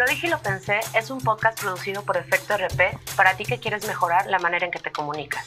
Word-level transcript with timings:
Lo 0.00 0.06
dije 0.06 0.28
y 0.28 0.30
lo 0.30 0.38
pensé 0.38 0.80
es 0.96 1.10
un 1.10 1.20
podcast 1.20 1.60
producido 1.60 2.02
por 2.02 2.16
Efecto 2.16 2.56
RP 2.56 2.98
para 3.18 3.36
ti 3.36 3.44
que 3.44 3.58
quieres 3.58 3.86
mejorar 3.86 4.26
la 4.28 4.38
manera 4.38 4.64
en 4.64 4.72
que 4.72 4.78
te 4.78 4.90
comunicas. 4.90 5.46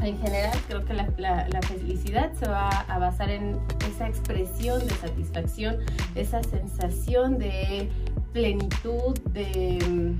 En 0.00 0.16
general, 0.22 0.56
creo 0.68 0.84
que 0.84 0.94
la, 0.94 1.60
felicidad 1.62 2.32
se 2.34 2.48
va 2.48 2.68
a 2.68 2.98
basar 3.00 3.30
en 3.30 3.60
esa 3.92 4.06
expresión 4.06 4.78
de 4.86 4.94
satisfacción, 4.94 5.78
esa 6.14 6.40
sensación 6.44 7.36
de 7.36 7.90
plenitud, 8.32 9.18
de, 9.30 10.14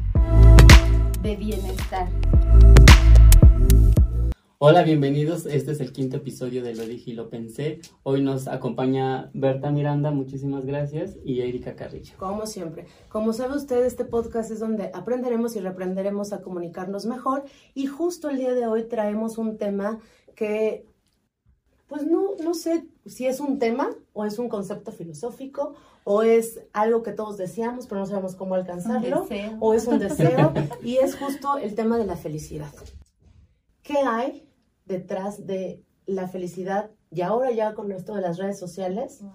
de 1.21 1.37
bienestar. 1.37 2.09
Hola, 4.63 4.83
bienvenidos. 4.83 5.47
Este 5.47 5.73
es 5.73 5.81
el 5.81 5.91
quinto 5.91 6.19
episodio 6.19 6.63
de 6.63 6.75
Lo 6.75 6.85
dije 6.85 7.13
y 7.13 7.15
lo 7.15 7.31
pensé. 7.31 7.81
Hoy 8.03 8.21
nos 8.21 8.47
acompaña 8.47 9.31
Berta 9.33 9.71
Miranda, 9.71 10.11
muchísimas 10.11 10.67
gracias, 10.67 11.17
y 11.25 11.41
Erika 11.41 11.77
Carrillo. 11.77 12.13
Como 12.19 12.45
siempre. 12.45 12.85
Como 13.09 13.33
sabe 13.33 13.57
usted, 13.57 13.83
este 13.87 14.05
podcast 14.05 14.51
es 14.51 14.61
donde 14.61 14.91
aprenderemos 14.93 15.57
y 15.57 15.61
reaprenderemos 15.61 16.35
a 16.35 16.43
comunicarnos 16.43 17.07
mejor. 17.07 17.45
Y 17.73 17.87
justo 17.87 18.29
el 18.29 18.37
día 18.37 18.53
de 18.53 18.67
hoy 18.67 18.83
traemos 18.85 19.39
un 19.39 19.57
tema 19.57 19.99
que, 20.37 20.85
pues 21.87 22.05
no, 22.05 22.35
no 22.45 22.53
sé 22.53 22.87
si 23.07 23.25
es 23.25 23.41
un 23.41 23.59
tema 23.59 23.89
o 24.13 24.27
es 24.27 24.39
un 24.39 24.51
concepto 24.51 24.93
filosófico 24.93 25.73
o 26.05 26.23
es 26.23 26.61
algo 26.75 27.03
que 27.03 27.13
todos 27.13 27.39
deseamos, 27.39 27.87
pero 27.87 28.03
no 28.03 28.07
sabemos 28.07 28.35
cómo 28.35 28.57
alcanzarlo. 28.57 29.23
deseo. 29.23 29.57
O 29.59 29.73
es 29.73 29.87
un 29.87 29.99
deseo. 29.99 30.53
y 30.83 30.99
es 30.99 31.17
justo 31.17 31.57
el 31.57 31.75
tema 31.75 31.97
de 31.97 32.05
la 32.05 32.17
felicidad. 32.17 32.75
¿Qué 33.83 33.97
hay 33.97 34.50
detrás 34.91 35.47
de 35.47 35.83
la 36.07 36.29
felicidad? 36.29 36.91
Y 37.11 37.23
ahora 37.23 37.53
ya 37.53 37.75
con 37.75 37.93
esto 37.93 38.15
de 38.15 38.23
las 38.23 38.39
redes 38.39 38.59
sociales, 38.59 39.27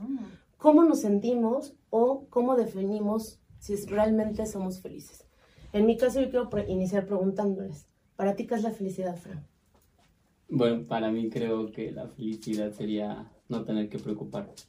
cómo 0.58 0.84
nos 0.84 1.02
sentimos 1.02 1.76
o 1.90 2.28
cómo 2.30 2.55
definimos 2.58 3.40
si 3.59 3.76
realmente 3.88 4.45
somos 4.48 4.81
felices. 4.81 5.28
En 5.73 5.86
mi 5.88 5.98
caso, 5.98 6.22
yo 6.22 6.30
quiero 6.31 6.50
pre- 6.50 6.70
iniciar 6.72 7.06
preguntándoles, 7.08 7.88
¿para 8.17 8.36
ti 8.36 8.47
qué 8.47 8.56
es 8.56 8.64
la 8.64 8.72
felicidad, 8.72 9.17
Fran? 9.17 9.47
Bueno, 10.50 10.88
para 10.88 11.12
mí 11.12 11.30
creo 11.30 11.72
que 11.72 11.92
la 11.92 12.08
felicidad 12.08 12.72
sería 12.72 13.31
no 13.47 13.64
tener 13.64 13.90
que 13.90 14.00
preocuparte 14.00 14.64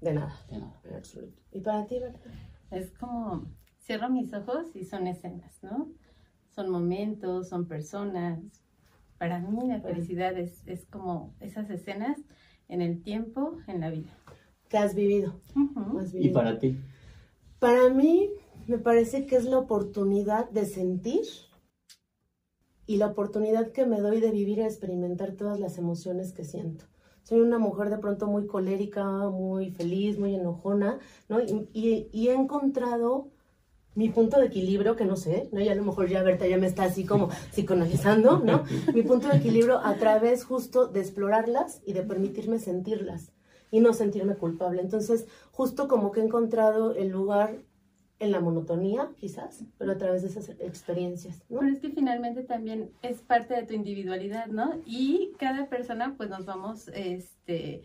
De 0.00 0.12
nada, 0.12 0.34
de 0.48 0.58
nada. 0.58 0.80
en 0.84 0.94
absoluto. 0.96 1.40
¿Y 1.52 1.60
para 1.60 1.86
ti, 1.86 1.98
Berta? 2.00 2.30
Es 2.70 2.90
como, 2.92 3.46
cierro 3.78 4.10
mis 4.10 4.32
ojos 4.34 4.74
y 4.74 4.84
son 4.84 5.06
escenas, 5.06 5.62
¿no? 5.62 5.92
Son 6.50 6.70
momentos, 6.70 7.48
son 7.48 7.66
personas. 7.68 8.40
Para 9.18 9.40
mí 9.40 9.66
la 9.66 9.80
felicidad 9.80 10.38
es, 10.38 10.62
es 10.66 10.86
como 10.86 11.34
esas 11.40 11.68
escenas 11.70 12.18
en 12.68 12.82
el 12.82 13.02
tiempo, 13.02 13.58
en 13.66 13.80
la 13.80 13.90
vida. 13.90 14.16
¿Qué 14.68 14.78
has 14.78 14.94
vivido? 14.94 15.40
Has 15.98 16.14
¿Y 16.14 16.28
para 16.28 16.58
ti? 16.58 16.76
Para 17.58 17.88
mí, 17.88 18.30
me 18.66 18.78
parece 18.78 19.26
que 19.26 19.36
es 19.36 19.44
la 19.44 19.58
oportunidad 19.58 20.48
de 20.50 20.66
sentir 20.66 21.22
y 22.86 22.96
la 22.96 23.06
oportunidad 23.06 23.72
que 23.72 23.86
me 23.86 24.00
doy 24.00 24.20
de 24.20 24.30
vivir 24.30 24.58
y 24.58 24.62
experimentar 24.62 25.32
todas 25.32 25.58
las 25.58 25.78
emociones 25.78 26.32
que 26.32 26.44
siento. 26.44 26.84
Soy 27.22 27.40
una 27.40 27.58
mujer 27.58 27.90
de 27.90 27.98
pronto 27.98 28.26
muy 28.26 28.46
colérica, 28.46 29.04
muy 29.28 29.70
feliz, 29.70 30.18
muy 30.18 30.34
enojona, 30.34 30.98
¿no? 31.28 31.40
Y, 31.40 31.68
y- 31.74 32.08
y 32.12 32.28
he 32.28 32.34
encontrado 32.34 33.30
mi 33.98 34.10
punto 34.10 34.38
de 34.38 34.46
equilibrio, 34.46 34.94
que 34.94 35.04
no 35.04 35.16
sé, 35.16 35.48
¿no? 35.50 35.60
Y 35.60 35.68
a 35.68 35.74
lo 35.74 35.82
mejor 35.82 36.08
ya 36.08 36.22
Berta 36.22 36.46
ya 36.46 36.56
me 36.56 36.68
está 36.68 36.84
así 36.84 37.04
como 37.04 37.30
psicoanalizando, 37.50 38.38
¿no? 38.38 38.62
Mi 38.94 39.02
punto 39.02 39.26
de 39.26 39.38
equilibrio 39.38 39.84
a 39.84 39.96
través 39.96 40.44
justo 40.44 40.86
de 40.86 41.00
explorarlas 41.00 41.82
y 41.84 41.94
de 41.94 42.04
permitirme 42.04 42.60
sentirlas 42.60 43.32
y 43.72 43.80
no 43.80 43.92
sentirme 43.92 44.36
culpable. 44.36 44.82
Entonces, 44.82 45.26
justo 45.50 45.88
como 45.88 46.12
que 46.12 46.20
he 46.20 46.24
encontrado 46.24 46.94
el 46.94 47.08
lugar 47.08 47.58
en 48.20 48.30
la 48.30 48.38
monotonía, 48.38 49.10
quizás, 49.16 49.64
pero 49.78 49.90
a 49.90 49.98
través 49.98 50.22
de 50.22 50.28
esas 50.28 50.48
experiencias, 50.60 51.42
¿no? 51.48 51.58
Pero 51.58 51.72
es 51.72 51.80
que 51.80 51.90
finalmente 51.90 52.44
también 52.44 52.92
es 53.02 53.20
parte 53.20 53.54
de 53.54 53.64
tu 53.64 53.74
individualidad, 53.74 54.46
¿no? 54.46 54.80
Y 54.86 55.32
cada 55.40 55.66
persona 55.66 56.14
pues 56.16 56.30
nos 56.30 56.46
vamos, 56.46 56.86
este, 56.94 57.82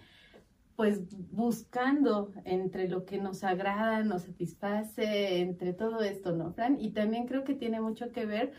pues 0.75 1.01
buscando 1.31 2.31
entre 2.45 2.87
lo 2.89 3.05
que 3.05 3.17
nos 3.19 3.43
agrada, 3.43 4.03
nos 4.03 4.23
satisface, 4.23 5.41
entre 5.41 5.73
todo 5.73 6.01
esto, 6.01 6.35
¿no, 6.35 6.51
Fran? 6.53 6.79
Y 6.79 6.91
también 6.91 7.27
creo 7.27 7.43
que 7.43 7.53
tiene 7.53 7.79
mucho 7.79 8.11
que 8.11 8.25
ver 8.25 8.53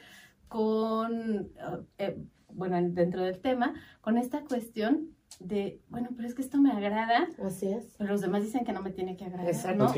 con, 0.49 1.51
eh, 1.99 2.17
bueno, 2.53 2.77
dentro 2.81 3.23
del 3.23 3.41
tema, 3.41 3.75
con 4.01 4.19
esta 4.19 4.45
cuestión 4.45 5.09
de, 5.41 5.81
bueno, 5.89 6.11
pero 6.15 6.29
es 6.29 6.35
que 6.35 6.43
esto 6.43 6.59
me 6.59 6.71
agrada, 6.71 7.29
Así 7.43 7.67
es. 7.67 7.95
pero 7.99 8.13
los 8.13 8.21
demás 8.21 8.43
dicen 8.43 8.65
que 8.65 8.73
no 8.73 8.83
me 8.83 8.91
tiene 8.91 9.17
que 9.17 9.25
agradar, 9.25 9.49
Exacto. 9.49 9.85
¿no? 9.85 9.93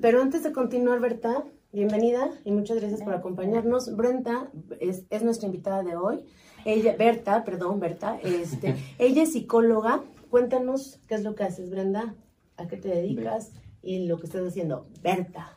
Pero 0.00 0.20
antes 0.20 0.42
de 0.42 0.52
continuar, 0.52 1.00
Berta, 1.00 1.44
bienvenida 1.72 2.30
y 2.44 2.50
muchas 2.50 2.80
gracias 2.80 3.02
por 3.02 3.14
acompañarnos. 3.14 3.94
Brenta 3.96 4.50
es, 4.80 5.04
es 5.10 5.22
nuestra 5.22 5.46
invitada 5.46 5.82
de 5.82 5.96
hoy. 5.96 6.24
Ella, 6.64 6.96
Berta, 6.96 7.44
perdón, 7.44 7.78
Berta, 7.78 8.18
este, 8.22 8.74
ella 8.98 9.22
es 9.22 9.32
psicóloga. 9.32 10.02
Cuéntanos 10.34 10.98
qué 11.06 11.14
es 11.14 11.22
lo 11.22 11.36
que 11.36 11.44
haces, 11.44 11.70
Brenda, 11.70 12.16
a 12.56 12.66
qué 12.66 12.76
te 12.76 12.88
dedicas 12.88 13.52
y 13.82 14.08
lo 14.08 14.18
que 14.18 14.26
estás 14.26 14.44
haciendo. 14.44 14.88
Berta, 15.00 15.56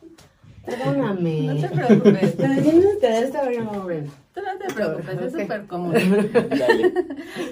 perdóname. 0.63 1.47
No 1.47 1.59
te 1.59 1.67
preocupes. 1.67 2.37
Tienes 2.37 2.97
que 2.99 3.17
esta 3.17 3.43
Brenda. 3.43 4.11
Tú 4.35 4.41
no 4.41 4.57
te 4.59 4.71
preocupes, 4.71 5.19
es 5.19 5.31
súper 5.33 5.65
común. 5.65 5.93
Dale. 5.93 6.93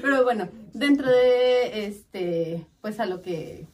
Pero 0.04 0.24
bueno, 0.24 0.50
dentro 0.74 1.10
de 1.10 1.88
este, 1.88 2.68
pues 2.82 3.00
a 3.00 3.08
lo 3.08 3.24
que 3.24 3.66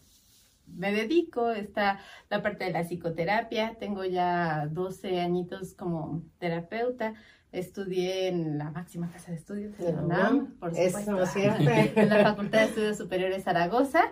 me 0.66 0.94
dedico 0.94 1.52
está 1.52 2.00
la 2.30 2.42
parte 2.42 2.64
de 2.64 2.72
la 2.72 2.86
psicoterapia. 2.86 3.76
Tengo 3.78 4.06
ya 4.06 4.70
12 4.72 5.20
añitos 5.20 5.74
como 5.74 6.24
terapeuta. 6.40 7.16
Estudié 7.52 8.28
en 8.28 8.58
la 8.58 8.72
máxima 8.72 9.12
casa 9.12 9.32
de 9.32 9.38
estudios, 9.38 9.78
De 9.78 9.90
en 9.90 9.96
la 9.96 10.02
UNAM. 10.04 10.48
Por 10.60 10.70
supuesto. 10.74 11.18
En 11.96 12.10
la 12.10 12.24
Facultad 12.24 12.60
de 12.60 12.66
Estudios 12.66 12.98
Superiores 12.98 13.44
Zaragoza. 13.44 14.04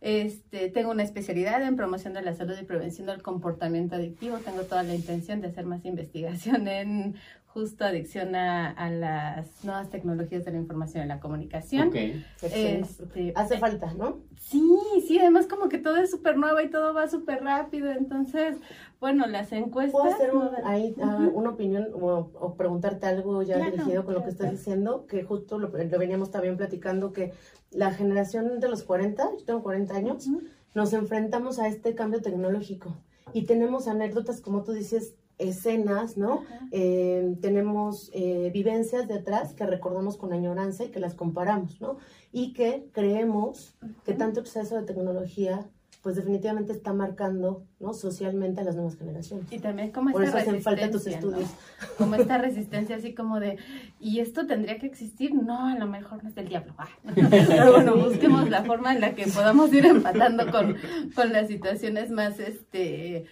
Este, 0.00 0.68
tengo 0.70 0.90
una 0.90 1.02
especialidad 1.02 1.62
en 1.62 1.76
promoción 1.76 2.12
de 2.12 2.22
la 2.22 2.34
salud 2.34 2.54
y 2.60 2.64
prevención 2.64 3.06
del 3.06 3.22
comportamiento 3.22 3.96
adictivo. 3.96 4.38
Tengo 4.38 4.62
toda 4.62 4.82
la 4.82 4.94
intención 4.94 5.40
de 5.40 5.48
hacer 5.48 5.66
más 5.66 5.84
investigación 5.84 6.68
en 6.68 7.16
justo 7.56 7.86
adicción 7.86 8.34
a, 8.34 8.70
a 8.70 8.90
las 8.90 9.64
nuevas 9.64 9.88
tecnologías 9.88 10.44
de 10.44 10.50
la 10.50 10.58
información 10.58 11.04
y 11.04 11.08
la 11.08 11.20
comunicación. 11.20 11.88
Ok. 11.88 11.94
Este, 12.42 13.32
Hace 13.34 13.56
falta, 13.58 13.94
¿no? 13.94 14.18
Sí, 14.38 14.62
sí, 15.08 15.18
además 15.18 15.46
como 15.46 15.70
que 15.70 15.78
todo 15.78 15.96
es 15.96 16.10
súper 16.10 16.36
nuevo 16.36 16.60
y 16.60 16.68
todo 16.68 16.92
va 16.92 17.08
súper 17.08 17.42
rápido, 17.42 17.90
entonces, 17.90 18.58
bueno, 19.00 19.26
las 19.26 19.50
encuestas... 19.52 19.98
¿Puedo 20.02 20.14
hacer 20.14 20.34
un- 20.34 20.50
ahí, 20.64 20.94
ah, 21.02 21.30
una 21.32 21.48
opinión 21.48 21.88
o, 21.94 22.30
o 22.38 22.54
preguntarte 22.56 23.06
algo 23.06 23.42
ya 23.42 23.54
Claro, 23.54 23.70
dirigido 23.70 24.04
con 24.04 24.12
lo 24.12 24.20
que 24.20 24.24
claro. 24.32 24.32
estás 24.32 24.50
diciendo? 24.50 25.06
Que 25.06 25.22
justo 25.24 25.58
lo, 25.58 25.68
lo 25.68 25.98
veníamos 25.98 26.30
también 26.30 26.58
platicando, 26.58 27.14
que 27.14 27.32
la 27.70 27.90
generación 27.92 28.60
de 28.60 28.68
los 28.68 28.82
40, 28.82 29.30
yo 29.38 29.44
tengo 29.46 29.62
40 29.62 29.96
años, 29.96 30.28
nos 30.74 30.92
enfrentamos 30.92 31.58
a 31.58 31.68
este 31.68 31.94
cambio 31.94 32.20
tecnológico 32.20 32.94
y 33.32 33.46
tenemos 33.46 33.88
anécdotas, 33.88 34.42
como 34.42 34.62
tú 34.62 34.72
dices, 34.72 35.14
escenas, 35.38 36.16
¿no? 36.16 36.44
Eh, 36.72 37.36
tenemos 37.40 38.10
eh, 38.14 38.50
vivencias 38.52 39.06
de 39.06 39.14
atrás 39.14 39.52
que 39.52 39.66
recordamos 39.66 40.16
con 40.16 40.32
añoranza 40.32 40.84
y 40.84 40.88
que 40.88 41.00
las 41.00 41.14
comparamos, 41.14 41.80
¿no? 41.80 41.98
Y 42.32 42.52
que 42.52 42.88
creemos 42.92 43.76
que 44.04 44.14
tanto 44.14 44.40
exceso 44.40 44.76
de 44.76 44.82
tecnología, 44.82 45.66
pues 46.02 46.16
definitivamente 46.16 46.72
está 46.72 46.92
marcando, 46.92 47.64
¿no? 47.80 47.92
Socialmente 47.92 48.60
a 48.60 48.64
las 48.64 48.76
nuevas 48.76 48.96
generaciones. 48.96 49.52
Y 49.52 49.58
también 49.58 49.90
como 49.90 50.12
Por 50.12 50.24
esta 50.24 50.40
eso 50.40 50.50
hacen 50.50 50.62
falta 50.62 50.90
tus 50.90 51.04
resistencia, 51.04 51.30
¿no? 51.30 51.42
estudios. 51.42 51.96
Como 51.98 52.14
esta 52.14 52.38
resistencia 52.48 52.96
así 52.96 53.14
como 53.14 53.40
de, 53.40 53.58
¿y 54.00 54.20
esto 54.20 54.46
tendría 54.46 54.78
que 54.78 54.86
existir? 54.86 55.34
No, 55.34 55.66
a 55.66 55.74
lo 55.76 55.86
mejor 55.86 56.22
no 56.22 56.28
es 56.28 56.34
del 56.34 56.48
diablo. 56.48 56.74
Ah. 56.78 56.88
Pero 57.48 57.72
bueno, 57.72 57.96
busquemos 57.96 58.48
la 58.48 58.64
forma 58.64 58.94
en 58.94 59.00
la 59.00 59.14
que 59.14 59.26
podamos 59.26 59.72
ir 59.72 59.84
empatando 59.84 60.50
con, 60.50 60.76
con 61.14 61.32
las 61.32 61.48
situaciones 61.48 62.10
más, 62.10 62.38
este, 62.38 63.26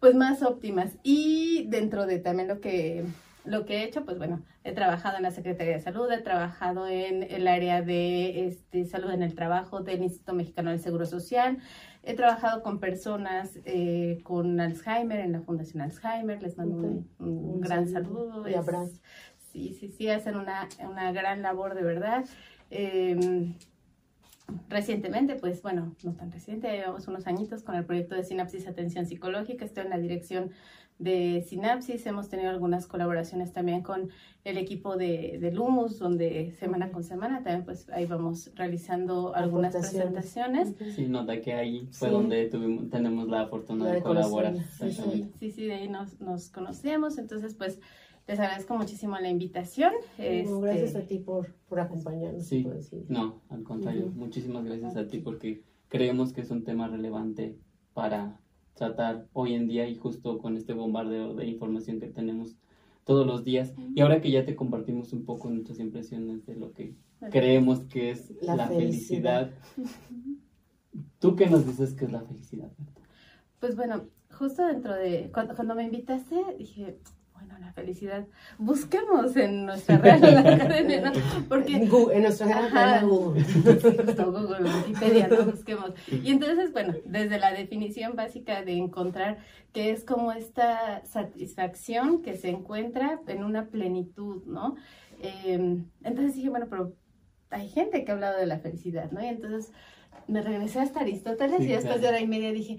pues 0.00 0.14
más 0.14 0.42
óptimas. 0.42 0.96
Y 1.02 1.66
dentro 1.68 2.06
de 2.06 2.18
también 2.18 2.48
lo 2.48 2.60
que, 2.60 3.04
lo 3.44 3.66
que 3.66 3.78
he 3.78 3.84
hecho, 3.84 4.04
pues 4.04 4.18
bueno, 4.18 4.42
he 4.64 4.72
trabajado 4.72 5.18
en 5.18 5.22
la 5.22 5.30
Secretaría 5.30 5.74
de 5.74 5.80
Salud, 5.80 6.10
he 6.10 6.20
trabajado 6.22 6.88
en 6.88 7.22
el 7.22 7.46
área 7.46 7.82
de 7.82 8.48
este, 8.48 8.86
salud 8.86 9.10
en 9.10 9.22
el 9.22 9.34
trabajo 9.34 9.82
del 9.82 10.02
Instituto 10.02 10.32
Mexicano 10.32 10.70
del 10.70 10.80
Seguro 10.80 11.06
Social, 11.06 11.58
he 12.02 12.14
trabajado 12.14 12.62
con 12.62 12.80
personas 12.80 13.58
eh, 13.66 14.20
con 14.22 14.58
Alzheimer 14.58 15.20
en 15.20 15.32
la 15.32 15.42
Fundación 15.42 15.82
Alzheimer, 15.82 16.42
les 16.42 16.56
mando 16.56 16.76
un, 16.76 17.10
un 17.18 17.28
Un 17.28 17.60
gran 17.60 17.86
saludo 17.88 18.48
y 18.48 18.54
abrazo. 18.54 18.98
Sí, 19.52 19.76
sí, 19.78 19.88
sí, 19.88 20.08
hacen 20.08 20.36
una, 20.36 20.68
una 20.80 21.12
gran 21.12 21.42
labor 21.42 21.74
de 21.74 21.82
verdad. 21.82 22.24
Eh, 22.70 23.54
recientemente, 24.68 25.36
pues 25.36 25.62
bueno, 25.62 25.94
no 26.02 26.12
tan 26.14 26.32
reciente, 26.32 26.70
llevamos 26.70 27.08
unos 27.08 27.26
añitos 27.26 27.62
con 27.62 27.74
el 27.74 27.84
proyecto 27.84 28.14
de 28.14 28.24
Sinapsis 28.24 28.66
Atención 28.66 29.06
Psicológica, 29.06 29.64
estoy 29.64 29.84
en 29.84 29.90
la 29.90 29.98
dirección 29.98 30.50
de 31.00 31.42
Sinapsis, 31.48 32.04
hemos 32.06 32.28
tenido 32.28 32.50
algunas 32.50 32.86
colaboraciones 32.86 33.52
también 33.52 33.82
con 33.82 34.10
el 34.44 34.58
equipo 34.58 34.96
de, 34.96 35.38
de 35.40 35.50
Lumus, 35.50 35.98
donde 35.98 36.52
semana 36.58 36.92
con 36.92 37.02
semana 37.02 37.42
también 37.42 37.64
pues 37.64 37.88
ahí 37.88 38.04
vamos 38.04 38.50
realizando 38.54 39.34
algunas 39.34 39.74
presentaciones. 39.74 40.74
Sí, 40.94 41.08
nota 41.08 41.40
que 41.40 41.54
ahí 41.54 41.88
fue 41.90 42.10
donde 42.10 42.48
tuvimos, 42.48 42.90
tenemos 42.90 43.28
la 43.28 43.46
fortuna 43.46 43.90
de, 43.90 44.02
colaborar. 44.02 44.54
Sí, 44.78 44.92
sí, 45.38 45.50
sí, 45.50 45.66
de 45.66 45.74
ahí 45.74 45.88
nos, 45.88 46.20
nos 46.20 46.50
conocemos, 46.50 47.16
entonces 47.16 47.54
pues 47.54 47.80
les 48.26 48.38
agradezco 48.38 48.76
muchísimo 48.76 49.18
la 49.18 49.28
invitación. 49.28 49.92
Este... 50.18 50.60
Gracias 50.60 50.96
a 50.96 51.06
ti 51.06 51.18
por, 51.18 51.54
por 51.68 51.80
acompañarnos. 51.80 52.46
Sí, 52.46 52.66
no, 53.08 53.42
al 53.48 53.62
contrario, 53.62 54.12
muchísimas 54.14 54.64
gracias 54.64 54.96
a 54.96 55.06
ti 55.06 55.18
porque 55.18 55.62
creemos 55.88 56.32
que 56.32 56.42
es 56.42 56.50
un 56.50 56.64
tema 56.64 56.88
relevante 56.88 57.58
para 57.92 58.40
tratar 58.74 59.26
hoy 59.32 59.54
en 59.54 59.66
día 59.66 59.88
y 59.88 59.96
justo 59.96 60.38
con 60.38 60.56
este 60.56 60.72
bombardeo 60.72 61.34
de 61.34 61.46
información 61.46 62.00
que 62.00 62.06
tenemos 62.06 62.56
todos 63.04 63.26
los 63.26 63.44
días. 63.44 63.74
Y 63.94 64.00
ahora 64.00 64.20
que 64.20 64.30
ya 64.30 64.44
te 64.44 64.56
compartimos 64.56 65.12
un 65.12 65.24
poco 65.24 65.50
nuestras 65.50 65.80
impresiones 65.80 66.46
de 66.46 66.56
lo 66.56 66.72
que 66.72 66.94
creemos 67.30 67.80
que 67.84 68.10
es 68.10 68.32
la, 68.42 68.68
felicidad. 68.68 69.50
¿tú 71.18 71.36
qué 71.36 71.46
nos 71.46 71.66
dices 71.66 71.94
que 71.94 72.06
es 72.06 72.12
la 72.12 72.22
felicidad? 72.22 72.70
Pues 73.58 73.76
bueno, 73.76 74.06
justo 74.30 74.66
dentro 74.66 74.94
de, 74.94 75.30
cuando, 75.32 75.54
cuando 75.54 75.74
me 75.74 75.84
invitaste, 75.84 76.36
dije, 76.58 76.98
la 77.60 77.72
felicidad, 77.72 78.26
busquemos 78.58 79.36
en 79.36 79.66
nuestra 79.66 79.98
Real 79.98 80.46
Academia, 80.46 81.00
¿no? 81.00 81.12
Porque, 81.48 81.76
en, 81.76 82.22
nuestra 82.22 82.68
Real 82.68 83.06
Google. 83.06 83.44
Google, 84.24 84.70
Wikipedia, 84.70 85.28
¿no? 85.28 85.44
Busquemos. 85.44 85.92
Y 86.10 86.30
entonces, 86.30 86.72
bueno, 86.72 86.94
desde 87.04 87.38
la 87.38 87.52
definición 87.52 88.16
básica 88.16 88.62
de 88.62 88.72
encontrar 88.72 89.38
que 89.72 89.90
es 89.90 90.04
como 90.04 90.32
esta 90.32 91.04
satisfacción 91.04 92.22
que 92.22 92.36
se 92.36 92.48
encuentra 92.48 93.20
en 93.26 93.44
una 93.44 93.66
plenitud, 93.66 94.42
¿no? 94.46 94.76
Eh, 95.20 95.82
entonces 96.02 96.34
dije, 96.34 96.48
bueno, 96.48 96.66
pero 96.68 96.94
hay 97.50 97.68
gente 97.68 98.04
que 98.04 98.10
ha 98.10 98.14
hablado 98.14 98.38
de 98.38 98.46
la 98.46 98.58
felicidad, 98.58 99.10
¿no? 99.10 99.22
Y 99.22 99.26
entonces 99.26 99.72
me 100.26 100.42
regresé 100.42 100.80
hasta 100.80 101.00
Aristóteles 101.00 101.60
y 101.62 101.68
después 101.68 102.00
de 102.00 102.08
hora 102.08 102.20
y 102.20 102.26
media 102.26 102.52
dije, 102.52 102.78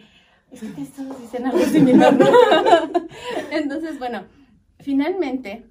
es 0.52 0.62
que 0.62 0.68
todos 0.68 1.22
dicen 1.22 1.46
algo 1.46 1.60
similar, 1.60 2.14
¿no? 2.14 2.28
entonces, 3.52 4.00
bueno, 4.00 4.26
Finalmente, 4.82 5.66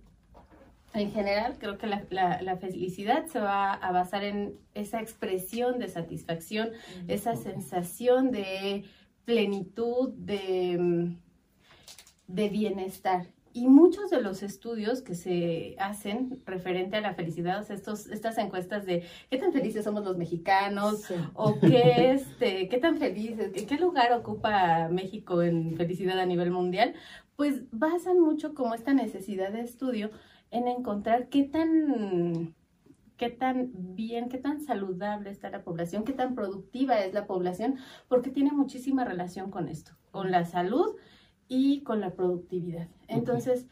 en 0.93 1.13
general, 1.13 1.57
creo 1.59 1.79
que 1.79 1.87
la, 1.87 2.57
felicidad 2.61 3.27
se 3.27 3.39
va 3.39 3.75
a 3.75 3.93
basar 3.93 4.25
en 4.25 4.59
esa 4.75 5.01
expresión 5.01 5.79
de 5.79 5.89
satisfacción, 5.89 6.71
esa 7.07 7.37
sensación 7.37 8.33
de 8.33 8.85
plenitud, 9.25 10.11
de, 10.11 11.15
de 12.27 12.49
bienestar. 12.49 13.27
Y 13.53 13.67
muchos 13.67 14.11
de 14.11 14.21
los 14.21 14.45
estudios 14.45 15.03
que 15.03 15.17
se 15.17 15.75
hacen 15.81 16.41
referente 16.47 16.97
a 16.97 17.01
la 17.01 17.15
felicidad, 17.15 17.69
estos, 17.69 18.07
estas 18.07 18.39
encuestas 18.39 18.87
de 18.87 19.05
qué 19.29 19.39
tan 19.39 19.53
felices 19.53 19.85
somos 19.85 20.05
los 20.05 20.17
mexicanos, 20.17 21.05
o 21.35 21.59
qué, 21.59 22.13
este, 22.15 22.69
qué 22.69 22.79
tan 22.79 22.99
felices, 22.99 23.51
qué 23.67 23.77
lugar 23.77 24.13
ocupa 24.13 24.89
México 24.89 25.43
en 25.43 25.77
felicidad 25.77 26.21
a 26.21 26.27
nivel 26.27 26.53
mundial, 26.53 26.95
pues 27.41 27.63
basan 27.71 28.21
mucho 28.21 28.53
como 28.53 28.75
esta 28.75 28.93
necesidad 28.93 29.51
de 29.51 29.63
estudio 29.63 30.11
en 30.51 30.69
encontrar 30.69 31.31
qué 31.31 31.45
tan, 31.45 32.55
qué 33.17 33.31
tan 33.31 33.71
bien, 33.73 34.29
qué 34.29 34.37
tan 34.37 34.61
saludable 34.61 35.31
está 35.31 35.49
la 35.49 35.65
población, 35.65 36.05
qué 36.05 36.13
tan 36.13 36.35
productiva 36.35 37.01
es 37.01 37.15
la 37.15 37.27
población, 37.27 37.79
porque 38.09 38.29
tiene 38.29 38.53
muchísima 38.53 39.07
relación 39.07 39.51
con 39.51 39.71
esto, 39.71 39.93
con 40.11 40.31
la 40.31 40.45
salud 40.45 40.97
y 41.49 41.81
con 41.81 42.03
la 42.03 42.13
productividad. 42.13 42.89
Entonces, 43.09 43.67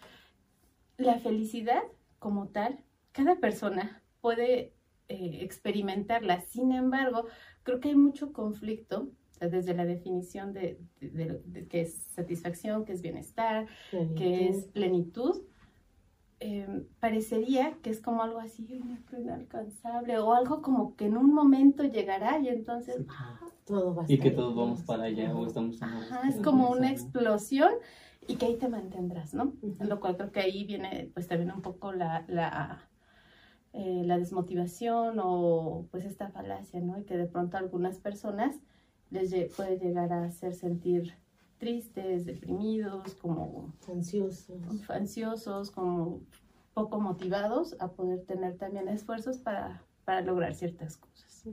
la 0.97 1.19
felicidad 1.19 1.82
como 2.19 2.49
tal, 2.49 2.82
cada 3.12 3.37
persona 3.37 4.03
puede 4.23 4.73
eh, 5.09 5.41
experimentarla. 5.43 6.41
Sin 6.41 6.73
embargo, 6.73 7.26
creo 7.64 7.81
que 7.81 7.91
hay 7.91 7.97
mucho 7.97 8.32
conflicto 8.32 9.11
desde 9.40 9.75
la 9.75 9.85
definición 9.85 10.52
de, 10.52 10.81
de, 11.00 11.67
qué 11.69 11.82
es 11.82 11.94
satisfacción, 12.14 12.85
qué 12.85 12.93
es 12.93 13.02
bienestar, 13.02 13.67
qué 14.17 14.49
es 14.49 14.64
plenitud, 14.67 15.43
em, 16.40 16.87
parecería 17.00 17.76
que 17.82 17.90
es 17.90 18.00
como 18.00 18.23
algo 18.23 18.40
así 18.40 18.82
inalcanzable 19.17 20.19
o 20.19 20.32
algo 20.35 20.62
como 20.62 20.96
que 20.96 21.06
en 21.06 21.17
un 21.17 21.32
momento 21.32 21.85
llegará 21.85 22.38
y 22.38 22.49
entonces 22.49 23.05
ah, 23.08 23.40
todo 23.64 23.94
va 23.94 24.05
a 24.05 24.06
y 24.08 24.19
que 24.19 24.31
todos 24.31 24.55
vamos 24.55 24.82
para 24.82 25.05
allá 25.05 25.35
o 25.35 25.46
estamos 25.46 25.82
Ajá, 25.82 26.29
es 26.29 26.37
como 26.40 26.70
una 26.70 26.90
explosión 26.90 27.70
y 28.29 28.37
que 28.37 28.46
ahí 28.46 28.56
te 28.56 28.69
mantendrás, 28.69 29.32
¿no? 29.35 29.55
Lo 29.81 30.00
cual 30.00 30.17
creo 30.17 30.31
que 30.31 30.40
ahí 30.40 30.64
viene 30.64 31.11
pues 31.14 31.26
también 31.26 31.50
un 31.50 31.62
poco 31.62 31.93
la, 31.93 32.25
la, 32.29 32.88
eh, 33.73 34.02
la 34.05 34.19
desmotivación 34.19 35.19
o 35.23 35.87
pues 35.90 36.05
esta 36.05 36.29
falacia, 36.29 36.81
¿no? 36.81 36.99
Y 36.99 37.05
que 37.05 37.17
de 37.17 37.26
pronto 37.26 37.56
algunas 37.56 37.99
personas 37.99 38.55
les 39.10 39.32
puede 39.55 39.78
llegar 39.78 40.12
a 40.12 40.25
hacer 40.25 40.55
sentir 40.55 41.14
tristes, 41.58 42.25
deprimidos, 42.25 43.14
como 43.14 43.75
ansiosos, 43.88 44.88
ansiosos, 44.88 45.70
como 45.70 46.20
poco 46.75 47.00
motivados 47.00 47.76
a 47.81 47.88
poder 47.88 48.25
tener 48.25 48.56
también 48.56 48.88
esfuerzos 48.88 49.38
para, 49.38 49.82
para 50.05 50.20
lograr 50.20 50.55
ciertas 50.55 50.96
cosas. 50.96 51.44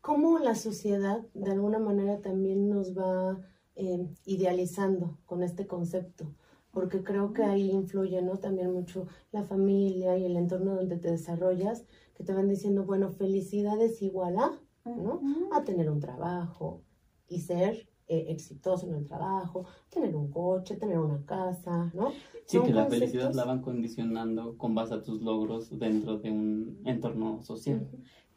¿Cómo 0.00 0.38
la 0.38 0.54
sociedad 0.54 1.20
de 1.34 1.52
alguna 1.52 1.78
manera 1.78 2.20
también 2.20 2.68
nos 2.68 2.96
va 2.96 3.38
eh, 3.76 4.08
idealizando 4.26 5.18
con 5.26 5.42
este 5.42 5.66
concepto? 5.66 6.34
Porque 6.72 7.04
creo 7.04 7.32
que 7.32 7.44
ahí 7.44 7.70
influye 7.70 8.20
¿no? 8.22 8.38
también 8.38 8.72
mucho 8.72 9.06
la 9.30 9.44
familia 9.44 10.18
y 10.18 10.24
el 10.24 10.36
entorno 10.36 10.74
donde 10.74 10.96
te 10.96 11.12
desarrollas, 11.12 11.84
que 12.16 12.24
te 12.24 12.32
van 12.32 12.48
diciendo, 12.48 12.84
bueno, 12.84 13.10
felicidad 13.10 13.80
es 13.80 14.02
igual 14.02 14.38
a 14.38 14.58
¿no? 14.84 15.20
A 15.52 15.64
tener 15.64 15.90
un 15.90 16.00
trabajo 16.00 16.82
y 17.28 17.40
ser 17.40 17.88
eh, 18.06 18.26
exitoso 18.28 18.86
en 18.86 18.94
el 18.94 19.06
trabajo, 19.06 19.66
tener 19.88 20.14
un 20.14 20.30
coche, 20.30 20.76
tener 20.76 20.98
una 20.98 21.24
casa, 21.24 21.90
¿no? 21.94 22.12
Sí, 22.46 22.60
que 22.60 22.72
la 22.72 22.86
felicidad 22.86 23.32
la 23.32 23.44
van 23.44 23.62
condicionando 23.62 24.58
con 24.58 24.74
base 24.74 24.94
a 24.94 25.02
tus 25.02 25.22
logros 25.22 25.78
dentro 25.78 26.18
de 26.18 26.30
un 26.30 26.82
entorno 26.84 27.42
social. 27.42 27.88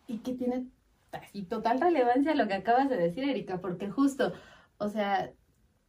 Y 0.07 0.19
que 0.19 0.33
tiene 0.35 0.67
y 1.33 1.43
total 1.43 1.79
relevancia 1.79 2.35
lo 2.35 2.47
que 2.47 2.53
acabas 2.53 2.89
de 2.89 2.97
decir, 2.97 3.23
Erika, 3.23 3.61
porque 3.61 3.89
justo, 3.89 4.33
o 4.77 4.89
sea, 4.89 5.33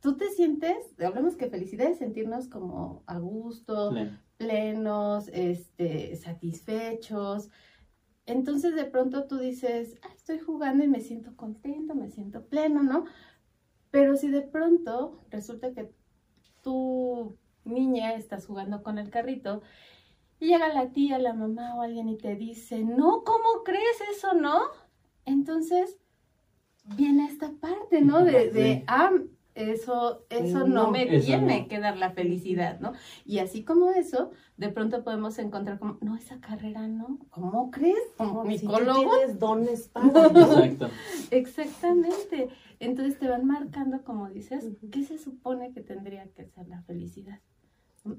tú 0.01 0.17
te 0.17 0.29
sientes, 0.31 0.77
hablamos 1.01 1.37
que 1.37 1.51
felicidad 1.51 1.89
es 1.89 1.99
sentirnos 1.99 2.49
como 2.49 3.03
a 3.07 3.19
gusto, 3.19 3.93
plenos, 4.37 5.29
este, 5.33 6.17
satisfechos, 6.17 7.51
entonces 8.29 8.75
de 8.75 8.85
pronto 8.85 9.25
tú 9.25 9.39
dices, 9.39 9.99
estoy 10.15 10.39
jugando 10.39 10.85
y 10.85 10.89
me 10.89 11.01
siento 11.01 11.35
contento, 11.35 11.95
me 11.95 12.11
siento 12.11 12.45
pleno, 12.45 12.83
¿no? 12.83 13.07
Pero 13.91 14.17
si 14.17 14.29
de 14.29 14.43
pronto 14.43 15.19
resulta 15.31 15.73
que 15.73 15.91
tu 16.63 17.37
niña 17.65 18.15
estás 18.15 18.47
jugando 18.47 18.83
con 18.83 18.99
el 18.99 19.09
carrito 19.09 19.63
y 20.39 20.49
llega 20.49 20.73
la 20.73 20.91
tía, 20.91 21.19
la 21.19 21.33
mamá 21.33 21.75
o 21.75 21.81
alguien 21.81 22.11
y 22.11 22.19
te 22.19 22.37
dice, 22.37 22.85
no, 22.85 23.25
¿cómo 23.25 23.65
crees 23.65 24.03
eso, 24.13 24.35
no? 24.35 24.61
Entonces 25.25 25.99
viene 26.85 27.27
esta 27.27 27.51
parte, 27.53 28.03
¿no? 28.03 28.25
De, 28.25 28.51
de 28.51 28.85
ah, 28.89 29.11
eso, 29.59 30.25
eso 30.31 30.67
no, 30.67 30.91
me 30.91 31.07
tiene 31.07 31.67
que 31.67 31.81
dar 31.81 31.97
la 31.97 32.11
felicidad, 32.13 32.79
¿no? 32.81 32.93
Y 33.25 33.41
así 33.41 33.65
como 33.65 33.91
eso, 33.91 34.31
de 34.57 34.69
pronto 34.69 35.03
podemos 35.03 35.39
encontrar 35.39 35.79
como, 35.79 35.99
no, 36.01 36.17
esa 36.17 36.41
carrera 36.41 36.87
no, 36.87 37.19
¿cómo 37.31 37.71
crees? 37.71 37.99
Como 38.17 38.49
psicólogo. 38.49 39.11
Si 39.27 39.33
dones 39.35 39.89
para. 39.89 40.07
Exacto. 40.27 40.89
Exactamente. 41.31 42.49
Entonces 42.79 43.19
te 43.19 43.29
van 43.29 43.47
marcando, 43.47 44.05
como 44.05 44.29
dices, 44.31 44.65
¿qué 44.93 45.05
se 45.05 45.19
supone 45.19 45.73
que 45.73 45.81
tendría 45.81 46.29
que 46.29 46.47
ser 46.47 46.69
la 46.69 46.83
felicidad? 46.83 47.41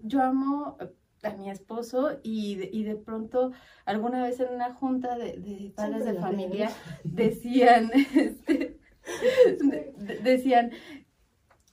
Yo 0.04 0.22
amo 0.22 0.78
a 1.24 1.30
mi 1.32 1.50
esposo 1.50 2.20
y 2.24 2.56
de, 2.56 2.70
y 2.72 2.84
de 2.84 2.96
pronto 2.96 3.52
alguna 3.86 4.24
vez 4.24 4.40
en 4.40 4.54
una 4.54 4.74
junta 4.74 5.18
de, 5.18 5.72
padres 5.76 6.06
de 6.06 6.14
familia 6.16 6.70
decían, 7.04 7.92
este, 8.16 9.94
decían, 10.24 10.72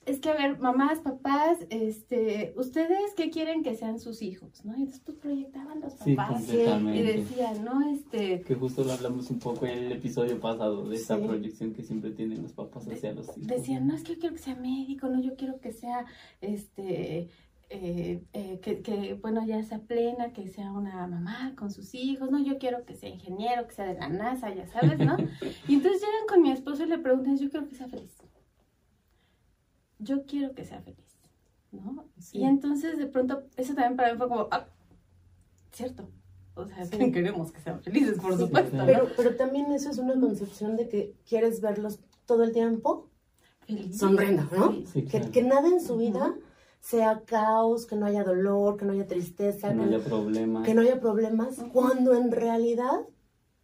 es 0.06 0.20
que 0.20 0.30
a 0.30 0.34
ver, 0.34 0.58
mamás, 0.58 1.00
papás, 1.00 1.58
este, 1.68 2.54
ustedes 2.56 3.12
qué 3.16 3.30
quieren 3.30 3.62
que 3.64 3.74
sean 3.74 3.98
sus 3.98 4.22
hijos, 4.22 4.64
¿no? 4.64 4.72
Y 4.76 4.82
entonces 4.82 5.02
pues 5.04 5.18
proyectaban 5.18 5.80
los 5.80 5.94
papás 5.94 6.48
y 6.48 7.02
decían, 7.02 7.64
¿no? 7.64 7.90
Este 7.90 8.42
que 8.42 8.54
justo 8.54 8.84
lo 8.84 8.92
hablamos 8.92 9.30
un 9.30 9.40
poco 9.40 9.66
en 9.66 9.78
el 9.78 9.92
episodio 9.92 10.38
pasado 10.40 10.88
de 10.88 10.96
esta 10.96 11.18
proyección 11.18 11.74
que 11.74 11.82
siempre 11.82 12.10
tienen 12.10 12.42
los 12.42 12.52
papás 12.52 12.86
hacia 12.86 13.12
los 13.12 13.26
hijos. 13.36 13.46
Decían, 13.48 13.86
no 13.88 13.94
es 13.94 14.04
que 14.04 14.14
yo 14.14 14.20
quiero 14.20 14.36
que 14.36 14.42
sea 14.42 14.54
médico, 14.54 15.08
no, 15.08 15.20
yo 15.20 15.34
quiero 15.34 15.60
que 15.60 15.72
sea 15.72 16.06
este 16.40 17.28
eh, 17.68 18.22
eh, 18.32 18.60
que, 18.62 18.80
que, 18.80 19.14
bueno, 19.14 19.44
ya 19.44 19.60
sea 19.64 19.80
plena, 19.80 20.32
que 20.32 20.46
sea 20.46 20.70
una 20.70 21.04
mamá 21.08 21.52
con 21.56 21.72
sus 21.72 21.96
hijos, 21.96 22.30
no, 22.30 22.38
yo 22.38 22.58
quiero 22.58 22.84
que 22.84 22.94
sea 22.94 23.08
ingeniero, 23.08 23.66
que 23.66 23.74
sea 23.74 23.86
de 23.86 23.94
la 23.94 24.08
NASA, 24.08 24.54
ya 24.54 24.68
sabes, 24.68 25.00
¿no? 25.00 25.16
Y 25.68 25.74
entonces 25.74 26.00
llegan 26.00 26.26
con 26.28 26.42
mi 26.42 26.52
esposo 26.52 26.84
y 26.84 26.86
le 26.86 26.98
preguntan, 26.98 27.36
yo 27.38 27.50
quiero 27.50 27.66
que 27.66 27.74
sea 27.74 27.88
feliz. 27.88 28.16
Yo 29.98 30.24
quiero 30.26 30.54
que 30.54 30.64
sea 30.64 30.80
feliz, 30.82 31.16
¿no? 31.72 32.04
Sí. 32.18 32.38
Y 32.38 32.44
entonces 32.44 32.98
de 32.98 33.06
pronto, 33.06 33.44
eso 33.56 33.74
también 33.74 33.96
para 33.96 34.12
mí 34.12 34.18
fue 34.18 34.28
como, 34.28 34.48
ah, 34.50 34.66
cierto. 35.72 36.08
O 36.54 36.66
sea, 36.66 36.84
Sí. 36.86 37.12
queremos 37.12 37.52
que 37.52 37.60
sean 37.60 37.82
felices, 37.82 38.18
por 38.18 38.32
Sí, 38.34 38.40
supuesto, 38.40 38.70
claro. 38.70 38.86
¿no? 38.92 38.98
Pero, 39.04 39.14
pero 39.16 39.36
también 39.36 39.70
eso 39.72 39.90
es 39.90 39.98
una 39.98 40.18
concepción 40.18 40.76
de 40.76 40.88
que 40.88 41.14
quieres 41.28 41.60
verlos 41.60 42.00
todo 42.24 42.44
el 42.44 42.52
tiempo 42.52 43.10
Feliz. 43.66 43.98
sonriendo, 43.98 44.44
¿no? 44.56 44.72
Sí. 44.72 44.86
Sí, 44.92 45.02
Que, 45.04 45.18
claro. 45.18 45.32
que 45.32 45.42
nada 45.42 45.68
en 45.68 45.80
su 45.80 45.96
vida 45.98 46.34
sea 46.80 47.22
caos, 47.26 47.84
que 47.86 47.96
no 47.96 48.06
haya 48.06 48.22
dolor, 48.24 48.76
que 48.76 48.84
no 48.86 48.92
haya 48.92 49.06
tristeza, 49.06 49.68
que 49.68 49.74
no 49.74 49.82
haya 49.84 49.98
problemas. 50.02 50.64
que 50.64 50.72
no 50.74 50.80
haya 50.82 51.00
problemas, 51.00 51.56
cuando 51.72 52.14
en 52.14 52.30
realidad 52.30 53.00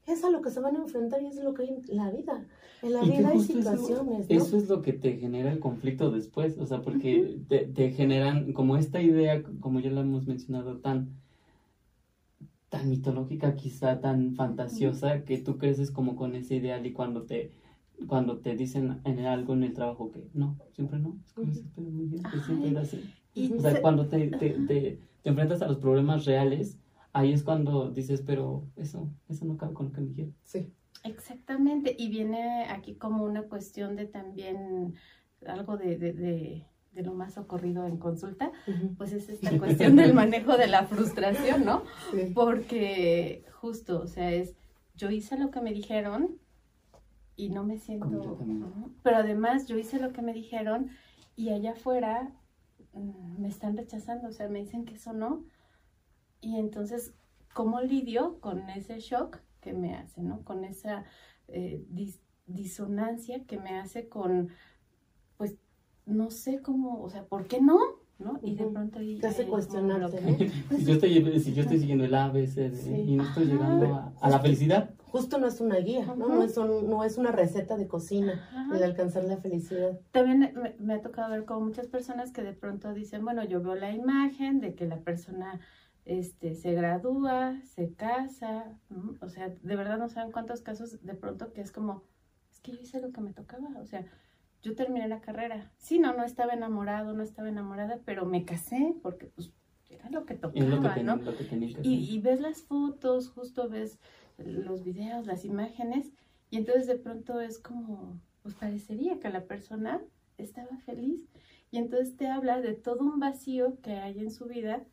es 0.07 0.25
a 0.25 0.31
lo 0.31 0.43
que 0.43 0.51
se 0.51 0.61
van 0.61 0.77
a 0.77 0.81
enfrentar 0.81 1.23
y 1.23 1.27
es 1.29 1.37
lo 1.37 1.55
que 1.55 1.63
hay 1.63 1.69
en 1.71 1.97
la 1.97 2.11
vida. 2.11 2.45
En 2.83 2.93
la 2.93 3.05
Y 3.05 3.11
que 3.11 3.17
vida 3.19 3.29
hay 3.31 3.37
eso- 3.39 3.47
situaciones, 3.53 4.29
¿no? 4.29 4.37
Eso 4.37 4.57
es 4.57 4.69
lo 4.69 4.83
que 4.83 4.93
te 4.93 5.17
genera 5.17 5.53
el 5.53 5.61
conflicto 5.61 6.11
después, 6.11 6.59
o 6.59 6.67
sea, 6.67 6.83
porque 6.83 7.39
te, 7.49 7.67
te 7.67 7.91
generan 7.93 8.53
como 8.53 8.77
esta 8.77 9.01
idea, 9.01 9.43
como 9.61 9.79
ya 9.81 9.91
la 9.91 10.01
hemos 10.01 10.27
mencionado, 10.27 10.79
tan, 10.79 11.11
tan 12.69 12.89
mitológica, 12.89 13.55
quizá 13.55 14.01
tan 14.01 14.35
fantasiosa, 14.35 15.25
que 15.25 15.39
tú 15.39 15.59
creces 15.59 15.91
como 15.91 16.17
con 16.17 16.35
ese 16.35 16.57
ideal 16.57 16.85
y 16.87 16.93
cuando 16.93 17.23
te, 17.23 17.53
cuando 18.07 18.39
te 18.39 18.57
dicen 18.57 19.01
en 19.05 19.21
algo 19.27 19.53
en 19.55 19.63
el 19.65 19.75
trabajo 19.75 20.11
que 20.11 20.27
no, 20.35 20.57
siempre 20.73 20.99
no, 20.99 21.19
es 21.25 21.33
como 21.35 21.47
dices, 21.49 21.67
pero 21.75 21.89
muy 21.91 22.07
bien, 22.07 22.23
que 22.23 22.41
siempre 22.41 22.71
era 22.71 22.81
así. 22.81 23.01
Y 23.35 23.53
O 23.53 23.61
sea, 23.61 23.73
se- 23.73 23.81
cuando 23.83 24.07
te, 24.07 24.29
te, 24.29 24.51
te, 24.51 24.99
te 25.23 25.29
enfrentas 25.29 25.63
a 25.63 25.69
los 25.69 25.79
problemas 25.79 26.25
reales, 26.25 26.79
ahí 27.13 27.33
es 27.33 27.43
cuando 27.43 27.91
dices, 27.91 28.23
pero 28.27 28.65
eso, 28.77 29.09
eso 29.29 29.45
no 29.45 29.57
cabe 29.57 29.75
con 29.75 29.87
lo 29.87 29.93
que 29.93 30.01
me 30.01 30.13
quiero. 30.13 30.31
Sí. 30.45 30.73
Exactamente, 31.05 31.95
y 31.99 32.09
viene 32.09 32.67
aquí 32.69 32.95
como 32.95 33.25
una 33.25 33.43
cuestión 33.43 33.97
de 33.97 34.07
también 34.07 34.95
algo 35.47 35.77
de, 35.77 35.99
de, 35.99 36.13
de, 36.13 36.67
de 36.93 37.03
lo 37.03 37.15
más 37.15 37.39
ocurrido 37.39 37.87
en 37.87 37.97
consulta, 37.97 38.53
pues 38.97 39.13
es 39.13 39.29
esta 39.29 39.57
cuestión 39.59 39.97
del 39.97 40.15
manejo 40.15 40.57
de 40.57 40.67
la 40.67 40.87
frustración, 40.87 41.65
¿no? 41.65 41.83
Sí. 42.13 42.33
Porque 42.35 43.45
justo, 43.61 44.01
o 44.01 44.07
sea, 44.07 44.31
es, 44.31 44.55
yo 44.95 45.11
hice 45.11 45.39
lo 45.39 45.51
que 45.51 45.61
me 45.61 45.73
dijeron 45.73 46.39
y 47.35 47.49
no 47.49 47.65
me 47.65 47.79
siento, 47.79 48.39
pero 49.03 49.17
además 49.17 49.67
yo 49.67 49.77
hice 49.79 49.99
lo 49.99 50.13
que 50.13 50.23
me 50.23 50.33
dijeron 50.33 50.91
y 51.35 51.51
allá 51.51 51.73
afuera 51.73 52.31
mm, 52.93 53.41
me 53.41 53.49
están 53.49 53.77
rechazando, 53.77 54.29
o 54.29 54.33
sea, 54.33 54.49
me 54.49 54.61
dicen 54.61 54.85
que 54.85 54.95
eso 54.95 55.13
no, 55.13 55.45
y 56.41 56.59
entonces, 56.59 57.15
¿cómo 57.55 57.81
lidio 57.81 58.39
con 58.41 58.69
ese 58.71 59.01
shock 59.01 59.39
que 59.63 59.73
me 59.73 59.95
hace, 59.95 60.21
¿no? 60.21 60.43
Con 60.45 60.65
esa 60.65 61.05
eh, 61.49 61.83
dis- 61.91 62.21
disonancia 62.47 63.45
que 63.47 63.59
me 63.59 63.79
hace 63.79 64.09
con, 64.09 64.49
pues, 65.39 65.57
no 66.05 66.31
sé 66.31 66.61
cómo, 66.61 67.01
o 67.03 67.09
sea, 67.09 67.25
¿por 67.25 67.47
qué 67.47 67.61
no? 67.63 67.79
¿No? 68.19 68.39
Y 68.43 68.55
de 68.55 68.67
pronto 68.67 68.99
ahí... 69.01 69.19
Te 69.19 69.27
hace 69.29 69.45
lo 69.47 69.57
que- 69.57 69.81
¿no? 69.81 70.09
Si 70.79 70.85
yo 70.85 70.93
estoy, 70.95 71.41
si 71.41 71.55
yo 71.55 71.63
estoy 71.63 71.79
siguiendo 71.79 72.05
el 72.05 72.15
A, 72.15 72.29
B, 72.29 72.47
C, 72.47 72.71
D, 72.71 72.77
Sí. 72.77 72.91
y 72.95 73.17
no 73.17 73.25
estoy 73.25 73.45
Ajá. 73.45 73.53
llegando 73.53 73.95
a, 73.97 74.13
a 74.21 74.31
la 74.31 74.39
felicidad, 74.41 74.91
Justo 75.13 75.37
no 75.39 75.47
es 75.47 75.61
una 75.61 75.77
guía, 75.77 76.07
¿no? 76.07 76.27
No 76.29 76.43
es, 76.43 76.57
un- 76.57 76.89
no 76.89 77.05
es 77.05 77.19
una 77.19 77.33
receta 77.33 77.77
de 77.77 77.87
cocina 77.87 78.33
Ajá. 78.51 78.77
el 78.77 78.83
alcanzar 78.83 79.25
la 79.25 79.37
felicidad. 79.37 79.99
También 80.11 80.39
me, 80.55 80.75
me 80.79 80.95
ha 80.95 81.03
tocado 81.03 81.31
ver 81.33 81.45
con 81.45 81.63
muchas 81.65 81.87
personas 81.89 82.33
que 82.33 82.43
de 82.43 82.53
pronto 82.55 82.95
dicen, 82.95 83.23
bueno, 83.25 83.45
yo 83.45 83.61
veo 83.63 83.75
la 83.75 83.93
imagen 83.93 84.61
de 84.61 84.75
que 84.75 84.87
la 84.87 84.99
persona 85.01 85.61
este, 86.05 86.55
se 86.55 86.73
gradúa, 86.73 87.61
se 87.65 87.95
casa, 87.95 88.79
¿no? 88.89 89.15
o 89.21 89.29
sea, 89.29 89.49
de 89.49 89.77
verdad 89.77 89.99
no 89.99 90.09
saben 90.09 90.33
cuántos 90.33 90.61
casos 90.63 91.05
de 91.05 91.15
pronto 91.15 91.53
que 91.53 91.61
es 91.61 91.71
como, 91.73 92.03
es 92.51 92.61
que 92.61 92.73
yo 92.73 92.81
hice 92.81 93.01
lo 93.01 93.13
que 93.13 93.21
me 93.21 93.33
tocaba, 93.33 93.69
o 93.81 93.87
sea, 93.87 94.05
yo 94.63 94.75
terminé 94.75 95.09
la 95.09 95.21
carrera. 95.21 95.73
Sí, 95.79 95.99
no, 95.99 96.13
no 96.15 96.25
estaba 96.25 96.53
enamorado, 96.53 97.15
no 97.15 97.23
estaba 97.23 97.49
enamorada, 97.49 98.01
pero 98.05 98.27
me 98.27 98.45
casé 98.45 98.95
porque 99.03 99.27
pues 99.27 99.53
era 99.91 100.09
lo 100.11 100.25
que 100.25 100.35
es 100.35 100.41
lo 100.43 100.53
que, 100.53 100.61
tocaba, 100.63 100.95
ten- 100.95 101.07
¿no? 101.07 101.17
lo 101.17 101.37
que 101.37 101.45
tenía 101.45 101.69
que 101.69 101.81
hacer. 101.81 101.87
Y, 101.87 102.15
y 102.15 102.21
ves 102.21 102.41
las 102.41 102.63
fotos, 102.63 103.29
justo 103.29 103.69
ves 103.69 103.99
los 104.39 104.83
videos, 104.83 105.27
las 105.27 105.45
imágenes, 105.45 106.13
y 106.51 106.57
entonces 106.57 106.87
de 106.87 106.97
pronto 106.97 107.41
es 107.41 107.59
como, 107.59 108.21
pues 108.43 108.55
parecería 108.55 109.19
que 109.21 109.31
la 109.31 109.45
persona 109.45 110.01
estaba 110.39 110.77
feliz, 110.79 111.29
y 111.71 111.79
entonces 111.79 112.17
te 112.17 112.27
habla 112.29 112.61
de 112.61 112.75
todo 112.75 113.01
un 113.05 113.21
vacío 113.21 113.81
que 113.83 113.93
hay 113.93 114.19
en 114.21 114.31
su 114.31 114.47
vida 114.47 114.85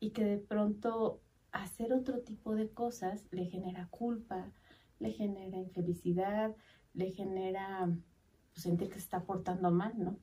y 0.00 0.10
que 0.10 0.24
de 0.24 0.38
pronto 0.38 1.20
hacer 1.52 1.92
otro 1.92 2.20
tipo 2.20 2.54
de 2.54 2.68
cosas 2.68 3.24
le 3.30 3.46
genera 3.46 3.88
culpa, 3.90 4.52
le 4.98 5.12
genera 5.12 5.56
infelicidad, 5.56 6.54
le 6.94 7.10
genera 7.10 7.90
pues, 8.52 8.62
sentir 8.62 8.88
que 8.88 8.94
se 8.94 9.00
está 9.00 9.24
portando 9.24 9.70
mal, 9.70 9.92
¿no? 9.96 10.18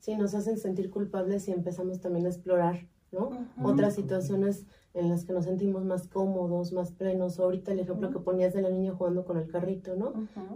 Sí, 0.00 0.14
nos 0.16 0.34
hacen 0.34 0.58
sentir 0.58 0.90
culpables 0.90 1.48
y 1.48 1.52
empezamos 1.52 2.00
también 2.00 2.26
a 2.26 2.28
explorar, 2.28 2.88
¿no? 3.10 3.30
Otras 3.62 3.94
situaciones 3.94 4.64
en 4.94 5.08
las 5.10 5.24
que 5.24 5.32
nos 5.32 5.44
sentimos 5.44 5.84
más 5.84 6.08
cómodos, 6.08 6.72
más 6.72 6.92
plenos. 6.92 7.38
Ahorita 7.38 7.72
el 7.72 7.80
ejemplo 7.80 8.10
que 8.10 8.18
ponías 8.18 8.52
de 8.54 8.62
la 8.62 8.70
niña 8.70 8.94
jugando 8.94 9.24
con 9.24 9.36
el 9.36 9.46
carrito, 9.48 9.94
¿no? 9.96 10.12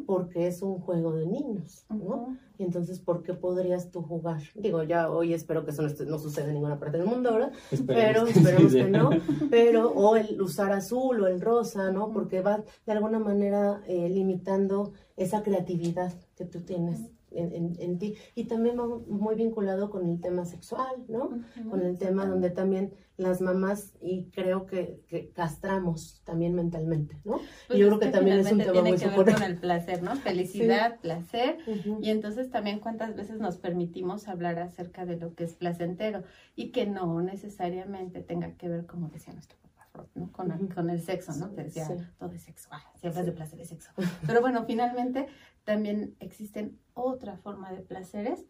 Porque 0.07 0.47
es 0.47 0.63
un 0.63 0.79
juego 0.81 1.13
de 1.13 1.27
niños, 1.27 1.85
¿no? 1.91 2.37
Y 2.59 2.65
entonces, 2.65 2.99
¿por 3.01 3.23
qué 3.23 3.35
podrías 3.35 3.91
tú 3.91 4.03
jugar? 4.03 4.41
Digo, 4.55 4.83
ya 4.83 5.11
hoy 5.11 5.33
espero 5.35 5.65
que 5.65 5.71
eso 5.73 5.83
no, 5.83 5.89
esté- 5.89 6.07
no 6.07 6.19
suceda 6.19 6.47
en 6.49 6.55
ninguna 6.55 6.79
parte 6.79 6.99
del 6.99 7.07
mundo, 7.07 7.33
¿verdad? 7.35 7.53
pero 7.87 8.27
Esperemos 8.27 8.31
que 8.31 8.39
esperemos 8.39 8.91
no. 8.91 9.11
Pero, 9.51 9.91
o 9.93 10.17
el 10.17 10.41
usar 10.41 10.73
azul 10.73 11.21
o 11.23 11.27
el 11.27 11.41
rosa, 11.41 11.91
¿no? 11.91 12.11
Porque 12.13 12.41
va 12.41 12.63
de 12.87 12.93
alguna 12.93 13.19
manera 13.19 13.83
eh, 13.87 14.09
limitando 14.09 14.93
esa 15.17 15.43
creatividad 15.43 16.13
que 16.37 16.45
tú 16.45 16.61
tienes 16.61 17.01
en, 17.37 17.53
en- 17.55 17.77
en 17.81 17.99
ti. 17.99 18.15
Y 18.35 18.45
también 18.45 18.79
va 18.79 18.87
muy 19.07 19.35
vinculado 19.35 19.91
con 19.91 20.09
el 20.09 20.21
tema 20.21 20.45
sexual, 20.45 20.97
¿no? 21.09 21.25
Ujú. 21.61 21.71
Con 21.71 21.83
el 21.83 21.99
tema 21.99 22.27
donde 22.27 22.51
también 22.51 22.93
las 23.19 23.41
mamás, 23.41 23.93
y 24.01 24.31
creo 24.31 24.67
que, 24.67 25.01
que 25.07 25.31
castramos 25.31 26.23
también 26.25 26.55
mentalmente, 26.55 27.17
¿no? 27.25 27.41
Pues 27.69 27.79
Yo 27.79 27.87
creo 27.89 27.99
que 28.01 28.09
también 28.09 28.39
es 28.39 28.51
un 28.51 28.59
tema 28.59 28.73
tiene 28.73 28.91
muy 28.91 28.99
que 28.99 29.09
ver 29.09 29.35
con 29.35 29.43
el 29.43 29.57
placer, 29.59 30.03
¿no? 30.03 30.17
Felicidad, 30.17 30.99
placer. 31.01 31.59
Ujú. 31.67 31.99
Y 32.01 32.11
entonces 32.11 32.51
también 32.51 32.81
cuántas 32.81 33.15
veces 33.15 33.39
nos 33.39 33.59
permitimos 33.59 34.29
hablar 34.29 34.59
acerca 34.59 35.05
de 35.07 35.17
lo 35.19 35.35
que 35.35 35.45
es 35.45 35.55
placentero 35.55 36.23
y 36.57 36.71
que 36.73 36.87
no 36.87 37.21
necesariamente 37.21 38.23
tenga 38.23 38.53
que 38.57 38.69
ver, 38.69 38.87
como 38.87 39.09
decía 39.09 39.33
nuestro 39.35 39.57
papá 39.59 39.72
¿no? 40.15 40.33
Con, 40.33 40.51
el- 40.53 40.65
Ujú. 40.65 40.75
con 40.75 40.91
el 40.91 41.01
sexo, 41.03 41.33
¿no? 41.37 41.55
Que 41.55 41.65
decía, 41.65 41.87
Sí. 41.87 41.95
todo 42.19 42.33
es 42.33 42.43
sexo, 42.43 42.69
ah, 42.73 42.83
si 43.01 43.07
hablas 43.07 43.27
de 43.27 43.33
placer 43.33 43.61
es 43.61 43.69
sexo. 43.69 43.91
Pero 44.27 44.41
bueno, 44.41 44.65
finalmente 44.65 45.27
también 45.65 46.17
existen 46.21 46.79
otra 46.95 47.37
forma 47.37 47.71
de 47.73 47.81
placeres 47.83 48.45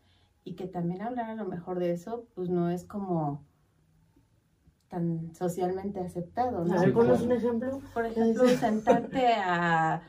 y 0.45 0.55
que 0.55 0.67
también 0.67 1.03
hablar 1.03 1.31
a 1.31 1.35
lo 1.35 1.45
mejor 1.45 1.79
de 1.79 1.93
eso, 1.93 2.27
pues 2.35 2.49
no 2.49 2.71
es 2.71 2.85
como 2.85 3.45
tan 4.89 5.35
socialmente 5.35 6.01
aceptado, 6.01 6.65
¿no? 6.65 6.79
Sí, 6.79 6.91
un 6.91 7.33
ejemplo. 7.33 7.81
Por 7.95 8.05
ejemplo, 8.07 8.47
sentarte 8.49 9.33
a, 9.35 10.03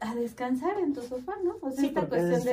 a 0.00 0.14
descansar 0.14 0.78
en 0.78 0.92
tu 0.94 1.02
sofá, 1.02 1.32
¿no? 1.42 1.56
O 1.60 1.70
sea, 1.70 1.80
Sí, 1.80 1.86
esta 1.88 2.00
porque 2.02 2.16
cuestión 2.18 2.34
es 2.38 2.44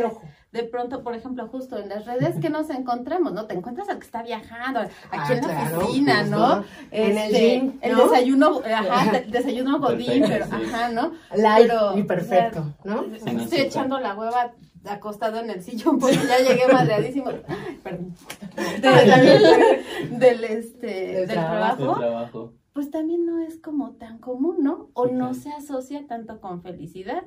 de, 0.51 0.61
de 0.61 0.67
pronto, 0.67 1.03
por 1.03 1.13
ejemplo, 1.13 1.47
justo 1.47 1.77
en 1.77 1.89
las 1.89 2.05
redes 2.05 2.35
que 2.39 2.49
nos 2.49 2.69
encontramos, 2.71 3.33
¿no? 3.33 3.45
Te 3.45 3.53
encuentras 3.53 3.87
al 3.89 3.99
que 3.99 4.05
está 4.05 4.23
viajando, 4.23 4.79
aquí 4.79 4.91
Ah, 5.11 5.27
en 5.29 5.35
la 5.41 5.47
claro, 5.47 5.77
oficina, 5.79 6.15
pues, 6.21 6.29
¿no? 6.31 6.63
En 6.91 7.17
el 7.17 7.35
Este, 7.35 7.73
desayuno, 7.95 8.61
ajá, 8.65 9.17
el 9.19 9.31
desayuno 9.31 9.79
godín, 9.79 10.21
Perfecto, 10.23 10.47
pero, 10.49 10.63
sí. 10.65 10.73
ajá, 10.73 10.89
¿no? 10.89 11.11
Light 11.35 11.67
Pero, 11.67 11.97
y 11.97 12.03
perfecto, 12.03 12.73
¿no? 12.83 13.03
Estoy 13.03 13.59
echando 13.59 13.99
la 13.99 14.15
hueva 14.15 14.53
acostado 14.87 15.39
en 15.39 15.49
el 15.49 15.61
sillón, 15.63 15.99
pues 15.99 16.15
ya 16.27 16.37
llegué 16.39 16.67
madreadísimo. 16.71 17.25
Perdón. 17.83 18.15
Del, 18.81 20.19
del, 20.19 20.43
este, 20.43 20.87
Del 20.87 21.27
del 21.27 21.29
trabajo. 21.29 22.53
Pues 22.73 22.91
también 22.91 23.25
no 23.25 23.39
es 23.39 23.57
como 23.57 23.91
tan 23.93 24.17
común, 24.19 24.57
¿no? 24.59 24.89
O 24.93 25.07
Sí, 25.07 25.13
no 25.13 25.33
se 25.33 25.49
asocia 25.51 26.05
tanto 26.07 26.41
con 26.41 26.61
felicidad, 26.61 27.23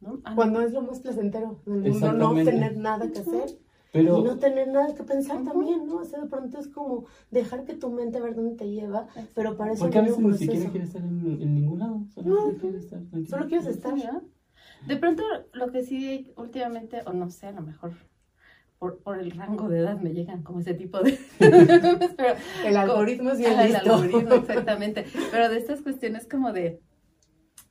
¿no? 0.00 0.20
Cuando 0.34 0.60
es 0.60 0.72
lo 0.72 0.82
más 0.82 1.00
placentero 1.00 1.60
del 1.66 1.92
mundo, 1.92 2.12
no 2.12 2.34
tener 2.34 2.76
nada 2.76 3.10
que 3.10 3.20
hacer 3.20 3.58
Pero 3.92 4.18
y 4.18 4.22
no 4.22 4.38
tener 4.38 4.68
nada 4.68 4.94
que 4.94 5.02
pensar 5.04 5.42
también, 5.44 5.86
¿no? 5.86 5.96
O 5.96 6.04
sea, 6.04 6.20
de 6.20 6.28
pronto 6.28 6.58
es 6.58 6.68
como 6.68 7.04
dejar 7.30 7.64
que 7.64 7.74
tu 7.74 7.90
mente 7.90 8.18
a 8.18 8.22
ver 8.22 8.34
dónde 8.34 8.56
te 8.56 8.70
lleva, 8.70 9.06
pero 9.34 9.56
para 9.56 9.72
eso 9.72 9.84
porque 9.84 9.98
a 9.98 10.02
veces 10.02 10.16
un 10.18 10.30
ni 10.30 10.38
siquiera 10.38 10.70
proceso. 10.70 10.72
quieres 10.72 10.88
estar 10.88 11.02
en, 11.02 11.42
en 11.42 11.54
ningún 11.54 11.78
lado, 11.78 12.04
solamente 12.14 12.60
quieres 12.60 12.84
estar 12.84 13.00
tranquilo. 13.00 13.26
Solo 13.26 13.48
quieres 13.48 13.66
estar. 13.66 13.96
¿no? 13.96 14.22
De 14.86 14.96
pronto, 14.96 15.22
lo 15.52 15.70
que 15.70 15.82
sí 15.84 16.32
últimamente, 16.36 17.02
o 17.06 17.12
no 17.12 17.30
sé, 17.30 17.46
a 17.46 17.52
lo 17.52 17.62
mejor 17.62 17.92
por, 18.78 18.98
por 18.98 19.18
el 19.20 19.30
rango 19.30 19.68
de 19.68 19.78
edad 19.78 20.00
me 20.00 20.12
llegan 20.12 20.42
como 20.42 20.58
ese 20.58 20.74
tipo 20.74 21.00
de... 21.00 21.16
pero, 21.38 22.34
El 22.64 22.76
algoritmo 22.76 23.30
es 23.30 23.38
bien 23.38 23.58
el 23.58 23.72
listo. 23.72 23.94
algoritmo, 23.94 24.34
exactamente. 24.34 25.06
Pero 25.30 25.48
de 25.48 25.58
estas 25.58 25.82
cuestiones 25.82 26.26
como 26.26 26.52
de, 26.52 26.80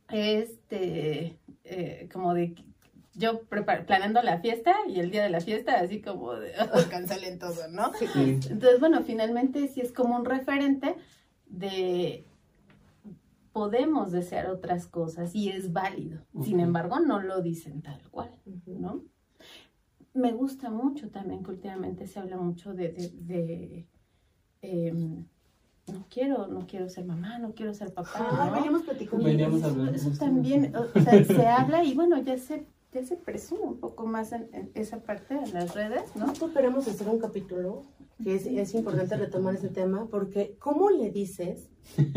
este, 0.10 1.38
eh, 1.64 2.10
como 2.12 2.34
de 2.34 2.56
yo 3.14 3.42
planeando 3.42 4.22
la 4.22 4.40
fiesta 4.40 4.74
y 4.88 5.00
el 5.00 5.12
día 5.12 5.24
de 5.24 5.30
la 5.30 5.42
fiesta 5.42 5.80
así 5.80 6.02
como 6.02 6.34
de 6.34 6.54
oh, 6.74 6.90
cancelen 6.90 7.40
todo, 7.40 7.68
¿no? 7.70 7.92
Sí. 7.94 8.06
Entonces, 8.16 8.80
bueno, 8.80 9.04
finalmente 9.04 9.68
sí 9.68 9.82
es 9.82 9.92
como 9.92 10.16
un 10.16 10.26
referente 10.26 10.96
de 11.46 12.26
podemos 13.52 14.12
desear 14.12 14.48
otras 14.48 14.88
cosas 14.88 15.36
y 15.36 15.50
es 15.50 15.74
válido. 15.74 16.22
Sin 16.42 16.60
embargo, 16.60 17.00
no 17.00 17.22
lo 17.22 17.42
dicen 17.42 17.82
tal 17.82 18.02
cual. 18.10 18.34
¿no? 18.66 19.04
Me 20.14 20.32
gusta 20.32 20.70
mucho 20.70 21.10
también 21.10 21.44
que 21.44 21.52
últimamente 21.52 22.08
se 22.08 22.20
habla 22.20 22.38
mucho 22.38 22.74
de, 22.74 22.90
de, 22.94 23.10
de, 23.12 23.88
em, 24.62 25.26
no 25.92 26.06
quiero, 26.10 26.48
no 26.48 26.66
quiero 26.68 26.90
ser 26.90 27.06
mamá, 27.06 27.38
no 27.40 27.54
quiero 27.54 27.74
ser 27.74 27.94
papá, 27.94 28.12
Ah, 28.32 28.48
¿no? 28.50 28.56
veníamos 28.56 28.84
platicando. 28.84 29.24
Veníamos 29.26 29.62
eso, 29.94 30.12
también, 30.20 30.74
o 30.76 31.00
sea, 31.02 31.24
se 31.24 31.48
habla 31.48 31.84
y 31.84 31.94
bueno, 31.94 32.18
ya 32.22 32.38
se, 32.38 32.66
ya 32.94 33.06
se 33.06 33.16
presume 33.18 33.62
un 33.62 33.80
poco 33.80 34.06
más 34.06 34.32
en, 34.32 34.50
en 34.54 34.72
esa 34.74 35.00
parte 35.04 35.36
en 35.36 35.54
las 35.54 35.74
redes, 35.76 36.04
¿no? 36.16 36.28
Nosotros 36.28 36.52
queremos 36.52 36.88
hacer 36.88 37.08
un 37.08 37.20
capítulo 37.20 37.84
que 38.24 38.36
es, 38.36 38.46
es 38.46 38.74
importante 38.76 39.16
retomar 39.18 39.56
ese 39.56 39.70
tema 39.70 40.08
porque 40.10 40.56
¿cómo 40.60 40.90
le 40.92 41.10
dices 41.10 41.70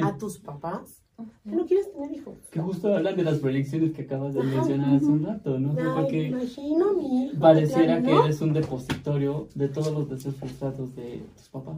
a 0.02 0.16
tus 0.19 0.38
papás 0.38 1.03
que 1.16 1.54
no 1.54 1.64
quieres 1.66 1.92
tener 1.92 2.11
hijos? 2.12 2.35
Que 2.50 2.59
justo 2.61 2.92
hablan 2.94 3.16
de 3.16 3.23
las 3.23 3.38
proyecciones 3.38 3.92
que 3.92 4.02
acabas 4.02 4.35
de 4.35 4.40
Ajá, 4.40 4.49
mencionar 4.50 4.94
hace 4.97 5.06
un 5.06 5.25
rato, 5.25 5.59
¿no? 5.61 5.71
Ay, 5.78 6.02
Porque 6.02 6.23
imagino 6.28 6.88
a 6.88 6.92
mi 6.94 7.25
hijo. 7.26 7.38
pareciera 7.40 8.00
claro, 8.02 8.04
que 8.21 8.25
eres 8.26 8.40
un 8.40 8.52
depositorio 8.52 9.49
de 9.54 9.68
todos 9.68 9.92
los 9.92 10.11
deseos 10.11 10.35
frustrados 10.37 10.97
de 10.97 11.23
tus 11.37 11.49
papás. 11.50 11.76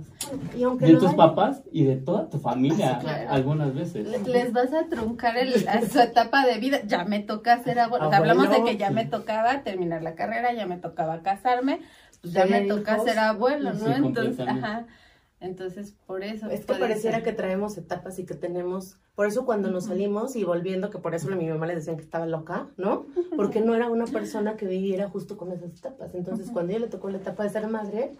Y 0.56 0.62
aunque 0.62 0.86
De 0.86 0.96
tus 0.96 1.12
papás 1.14 1.62
y 1.70 1.84
de 1.84 1.96
toda 1.96 2.30
tu 2.30 2.38
familia, 2.38 2.94
Sí, 3.00 3.06
claro. 3.06 3.30
algunas 3.30 3.74
veces. 3.74 4.06
Le- 4.08 4.20
Les 4.20 4.52
vas 4.52 4.72
a 4.72 4.86
truncar 4.86 5.36
el, 5.36 5.52
a 5.68 5.82
su 5.82 5.98
etapa 6.00 6.46
de 6.46 6.58
vida. 6.58 6.78
Ya 6.86 7.04
me 7.04 7.20
toca 7.20 7.62
ser 7.62 7.78
abuelo. 7.78 8.08
Sea, 8.08 8.18
hablamos 8.18 8.48
de 8.48 8.64
que 8.64 8.76
ya 8.78 8.90
me 8.90 9.04
tocaba 9.04 9.62
terminar 9.62 10.02
la 10.02 10.14
carrera, 10.14 10.54
ya 10.54 10.66
me 10.66 10.78
tocaba 10.78 11.20
casarme, 11.22 11.80
pues 12.22 12.32
ya 12.32 12.46
me 12.46 12.62
toca 12.62 12.94
hijos. 12.94 13.04
ser 13.06 13.18
abuelo, 13.18 13.74
¿no? 13.74 13.86
Sí, 13.86 13.92
Entonces, 13.96 14.40
ajá. 14.48 14.86
Entonces, 15.40 15.94
por 16.06 16.24
eso. 16.24 16.48
Es 16.48 16.64
que 16.64 16.74
pareciera 16.74 17.16
ser. 17.16 17.24
que 17.24 17.32
traemos 17.32 17.76
etapas 17.76 18.18
y 18.18 18.24
que 18.24 18.34
tenemos, 18.34 18.98
por 19.14 19.26
eso 19.26 19.44
cuando 19.44 19.70
nos 19.70 19.84
salimos 19.84 20.34
y 20.34 20.44
volviendo, 20.44 20.90
que 20.90 20.98
por 20.98 21.14
eso 21.14 21.30
a 21.30 21.36
mi 21.36 21.46
mamá 21.48 21.66
le 21.66 21.74
decían 21.74 21.96
que 21.96 22.02
estaba 22.02 22.26
loca, 22.26 22.68
¿no? 22.76 23.04
Porque 23.36 23.60
no 23.60 23.74
era 23.74 23.90
una 23.90 24.06
persona 24.06 24.56
que 24.56 24.66
viviera 24.66 25.08
justo 25.08 25.36
con 25.36 25.52
esas 25.52 25.74
etapas. 25.74 26.14
Entonces, 26.14 26.46
Ujú. 26.46 26.54
cuando 26.54 26.72
ella 26.72 26.80
le 26.80 26.88
tocó 26.88 27.10
la 27.10 27.18
etapa 27.18 27.42
de 27.42 27.50
ser 27.50 27.68
madre, 27.68 28.12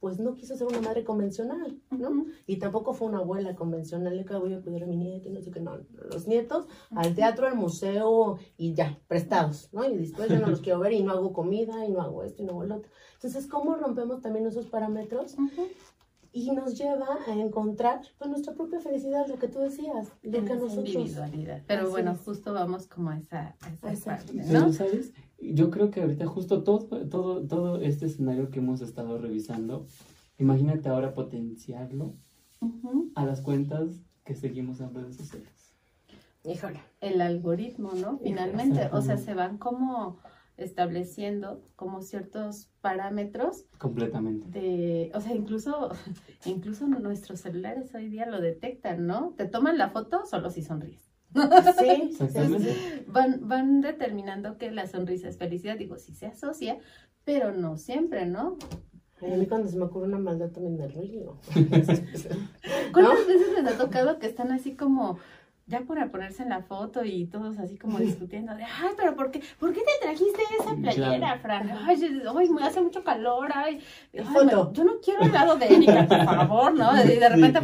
pues 0.00 0.18
no 0.18 0.34
quiso 0.34 0.56
ser 0.56 0.66
una 0.66 0.80
madre 0.80 1.04
convencional, 1.04 1.80
¿no? 1.90 2.26
Y 2.46 2.58
tampoco 2.58 2.94
fue 2.94 3.08
una 3.08 3.18
abuela 3.18 3.54
convencional 3.54 4.16
de 4.16 4.24
que 4.24 4.36
voy 4.36 4.54
a 4.54 4.60
cuidar 4.60 4.84
a 4.84 4.86
mi 4.86 4.96
nieto 4.96 5.28
y 5.28 5.32
no 5.32 5.40
sé 5.42 5.50
qué, 5.50 5.60
no. 5.60 5.78
Los 6.10 6.26
nietos 6.26 6.66
al 6.94 7.14
teatro, 7.14 7.46
al 7.46 7.56
museo 7.56 8.38
y 8.56 8.74
ya, 8.74 8.98
prestados, 9.08 9.68
¿no? 9.72 9.84
Y 9.84 9.96
después 9.96 10.30
yo 10.30 10.38
no 10.38 10.48
los 10.48 10.60
quiero 10.60 10.78
ver 10.80 10.92
y 10.92 11.02
no 11.02 11.12
hago 11.12 11.32
comida 11.32 11.84
y 11.84 11.90
no 11.90 12.00
hago 12.02 12.22
esto 12.22 12.42
y 12.42 12.46
no 12.46 12.52
hago 12.52 12.64
lo 12.64 12.76
otro. 12.76 12.90
Entonces, 13.14 13.46
¿cómo 13.46 13.74
rompemos 13.74 14.20
también 14.20 14.46
esos 14.46 14.66
parámetros? 14.66 15.34
Y 16.36 16.50
nos 16.50 16.76
lleva 16.76 17.18
a 17.26 17.32
encontrar 17.32 18.02
pues, 18.18 18.28
nuestra 18.28 18.52
propia 18.52 18.78
felicidad, 18.78 19.26
lo 19.26 19.38
que 19.38 19.48
tú 19.48 19.58
decías, 19.60 20.12
lo 20.22 20.44
que 20.44 20.54
nosotros... 20.54 20.86
individualidad. 20.86 21.62
Pero 21.66 21.84
Así 21.84 21.90
bueno, 21.90 22.12
es. 22.12 22.18
justo 22.18 22.52
vamos 22.52 22.86
como 22.86 23.08
a 23.08 23.16
esa, 23.16 23.56
a 23.82 23.90
esa 23.90 24.16
parte, 24.16 24.34
Pero, 24.46 24.60
¿no? 24.60 24.72
¿sabes? 24.74 25.14
Yo 25.40 25.70
creo 25.70 25.90
que 25.90 26.02
ahorita 26.02 26.26
justo 26.26 26.62
todo, 26.62 27.08
todo, 27.08 27.46
todo 27.46 27.80
este 27.80 28.04
escenario 28.04 28.50
que 28.50 28.58
hemos 28.58 28.82
estado 28.82 29.16
revisando, 29.16 29.86
imagínate 30.36 30.90
ahora 30.90 31.14
potenciarlo 31.14 32.12
a 33.14 33.24
las 33.24 33.40
cuentas 33.40 34.02
que 34.22 34.34
seguimos 34.34 34.80
en 34.80 34.92
redes 34.92 35.16
sociales. 35.16 35.72
Híjole. 36.44 36.80
el 37.00 37.22
algoritmo, 37.22 37.92
¿no? 37.94 38.18
Finalmente, 38.18 38.90
o 38.92 39.00
sea, 39.00 39.16
se 39.16 39.32
van 39.32 39.56
como 39.56 40.18
estableciendo 40.56 41.62
como 41.76 42.02
ciertos 42.02 42.70
parámetros 42.80 43.66
Completamente. 43.78 44.48
de, 44.48 45.10
o 45.14 45.20
sea, 45.20 45.34
incluso, 45.34 45.90
incluso 46.44 46.86
nuestros 46.86 47.40
celulares 47.40 47.94
hoy 47.94 48.08
día 48.08 48.26
lo 48.26 48.40
detectan, 48.40 49.06
¿no? 49.06 49.34
Te 49.36 49.46
toman 49.46 49.78
la 49.78 49.90
foto 49.90 50.24
solo 50.24 50.50
si 50.50 50.62
sonríes. 50.62 51.10
Sí, 51.78 51.88
Exactamente. 52.10 53.04
Van, 53.08 53.48
van 53.48 53.80
determinando 53.80 54.56
que 54.56 54.70
la 54.70 54.86
sonrisa 54.86 55.28
es 55.28 55.36
felicidad, 55.36 55.76
digo, 55.76 55.98
sí 55.98 56.14
se 56.14 56.26
asocia, 56.26 56.78
pero 57.24 57.52
no 57.52 57.76
siempre, 57.76 58.26
¿no? 58.26 58.56
Ay, 59.20 59.32
a 59.32 59.36
mí 59.36 59.46
cuando 59.46 59.68
se 59.68 59.76
me 59.76 59.84
ocurre 59.84 60.06
una 60.06 60.18
maldad 60.18 60.50
también 60.50 60.76
me 60.76 60.88
río. 60.88 61.38
¿Cuántas 62.92 63.26
veces 63.26 63.52
les 63.54 63.66
ha 63.66 63.78
tocado 63.78 64.18
que 64.18 64.26
están 64.26 64.52
así 64.52 64.76
como 64.76 65.18
ya 65.68 65.80
para 65.80 66.08
ponerse 66.12 66.44
en 66.44 66.50
la 66.50 66.62
foto 66.62 67.04
y 67.04 67.26
todos 67.26 67.58
así 67.58 67.76
como 67.76 67.98
discutiendo 67.98 68.54
de, 68.54 68.62
ay, 68.62 68.90
pero 68.96 69.16
¿por 69.16 69.32
qué, 69.32 69.42
¿por 69.58 69.72
qué 69.72 69.80
te 69.80 70.06
trajiste 70.06 70.40
esa 70.60 70.76
playera, 70.76 71.18
Claro. 71.18 71.40
Fran? 71.40 71.70
Ay, 71.70 72.20
ay, 72.36 72.48
me 72.50 72.62
hace 72.62 72.80
mucho 72.80 73.02
calor, 73.02 73.50
ay, 73.52 73.80
Y 74.12 74.18
ay, 74.18 74.24
foto. 74.24 74.66
me- 74.68 74.72
yo 74.76 74.84
no 74.84 75.00
quiero 75.00 75.22
al 75.24 75.32
lado 75.32 75.56
de 75.56 75.66
Erika, 75.74 76.06
por 76.06 76.24
favor, 76.24 76.72
¿no? 76.74 77.04
Y 77.04 77.16
de 77.18 77.28
repente. 77.28 77.60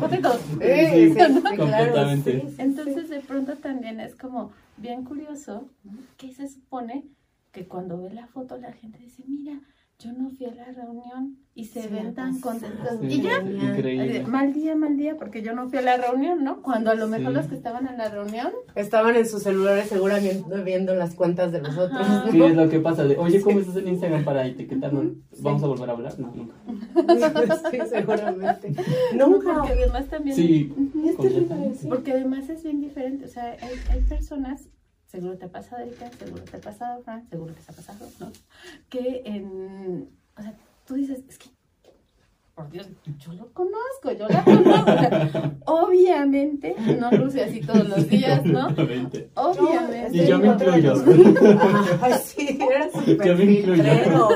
Sí, 0.60 0.86
sí, 0.90 1.14
sí, 1.14 1.56
claro, 1.56 2.08
sí, 2.16 2.22
sí, 2.22 2.54
Entonces 2.58 3.08
de 3.08 3.20
pronto 3.20 3.54
también 3.58 4.00
es 4.00 4.16
como 4.16 4.50
bien 4.76 5.04
curioso, 5.04 5.68
¿no? 5.84 5.92
Que 6.16 6.32
se 6.34 6.48
supone 6.48 7.04
que 7.52 7.68
cuando 7.68 8.02
ve 8.02 8.10
la 8.12 8.26
foto 8.26 8.56
la 8.58 8.72
gente 8.72 8.98
dice, 8.98 9.22
mira, 9.28 9.60
yo 10.02 10.12
no 10.12 10.30
fui 10.30 10.46
a 10.46 10.54
la 10.54 10.64
reunión 10.66 11.36
y 11.54 11.66
se 11.66 11.86
ven 11.88 12.14
tan 12.14 12.40
contentos. 12.40 12.98
Sí, 13.00 13.06
Y 13.06 13.20
ya, 13.22 13.38
increíble. 13.40 14.24
mal 14.26 14.52
día, 14.52 14.74
mal 14.74 14.96
día, 14.96 15.16
porque 15.16 15.42
yo 15.42 15.52
no 15.54 15.68
fui 15.68 15.78
a 15.78 15.82
la 15.82 15.96
reunión, 15.98 16.42
¿no? 16.42 16.62
Cuando 16.62 16.90
a 16.90 16.94
lo 16.94 17.06
mejor 17.08 17.28
Sí. 17.28 17.34
los 17.34 17.46
que 17.46 17.54
estaban 17.54 17.86
en 17.86 17.98
la 17.98 18.08
reunión, 18.08 18.50
Estaban 18.74 19.14
en 19.16 19.26
sus 19.26 19.42
celulares 19.42 19.88
seguramente 19.88 20.44
viendo 20.64 20.94
las 20.94 21.14
cuentas 21.14 21.52
de 21.52 21.60
los 21.60 21.76
otros. 21.76 22.06
Sí, 22.30 22.42
es 22.42 22.56
lo 22.56 22.68
que 22.70 22.80
pasa. 22.80 23.04
De, 23.04 23.16
Oye, 23.18 23.40
¿cómo 23.42 23.60
estás 23.60 23.76
en 23.76 23.88
Instagram 23.88 24.24
para 24.24 24.46
etiquetarnos? 24.46 25.06
¿Vamos 25.40 25.62
a 25.62 25.66
volver 25.66 25.90
a 25.90 25.92
hablar? 25.92 26.18
No, 26.18 26.32
nunca. 26.34 26.54
sí, 27.70 27.78
seguramente. 27.88 28.72
Nunca. 29.16 29.54
porque 29.58 29.72
además 29.72 30.06
también, 30.08 30.36
Sí, 30.36 30.72
Y 30.94 31.08
es 31.08 31.16
terrible, 31.16 31.38
completamente. 31.46 31.78
sí. 31.78 31.88
porque 31.88 32.12
además 32.12 32.48
es 32.48 32.62
bien 32.62 32.80
diferente, 32.80 33.24
o 33.26 33.28
sea, 33.28 33.44
hay, 33.60 33.74
hay 33.90 34.00
personas, 34.00 34.68
seguro 35.12 35.36
te 35.36 35.44
ha 35.44 35.48
pasado 35.48 35.82
Erika, 35.82 36.10
seguro 36.18 36.42
te 36.42 36.56
ha 36.56 36.60
pasado 36.60 37.02
Fran, 37.02 37.28
seguro 37.28 37.54
que 37.54 37.60
te 37.60 37.70
ha 37.70 37.74
pasado, 37.74 38.08
¿no? 38.18 38.32
Que 38.88 39.22
en, 39.26 40.08
o 40.38 40.42
sea, 40.42 40.54
tú 40.86 40.94
dices, 40.94 41.22
es 41.28 41.36
que, 41.38 41.50
por 42.54 42.70
Dios, 42.70 42.88
yo 43.18 43.32
lo 43.34 43.52
conozco, 43.52 44.10
yo 44.18 44.26
la 44.28 44.42
conozco, 44.42 44.90
o 44.90 44.98
sea, 45.30 45.54
obviamente, 45.66 46.74
no 46.98 47.10
luce 47.12 47.44
así 47.44 47.60
todos 47.60 47.86
los 47.88 48.08
días, 48.08 48.42
¿no? 48.46 48.68
Obviamente. 48.68 49.28
Y 50.12 50.26
yo 50.26 50.38
me 50.38 50.48
incluyo. 50.48 50.94
Ay, 52.00 52.14
sí, 52.24 52.58
era 52.70 52.90
súper 52.90 53.26
Yo 53.26 53.36
me 53.36 53.44
incluyo. 53.44 53.82
filtrero. 53.82 54.28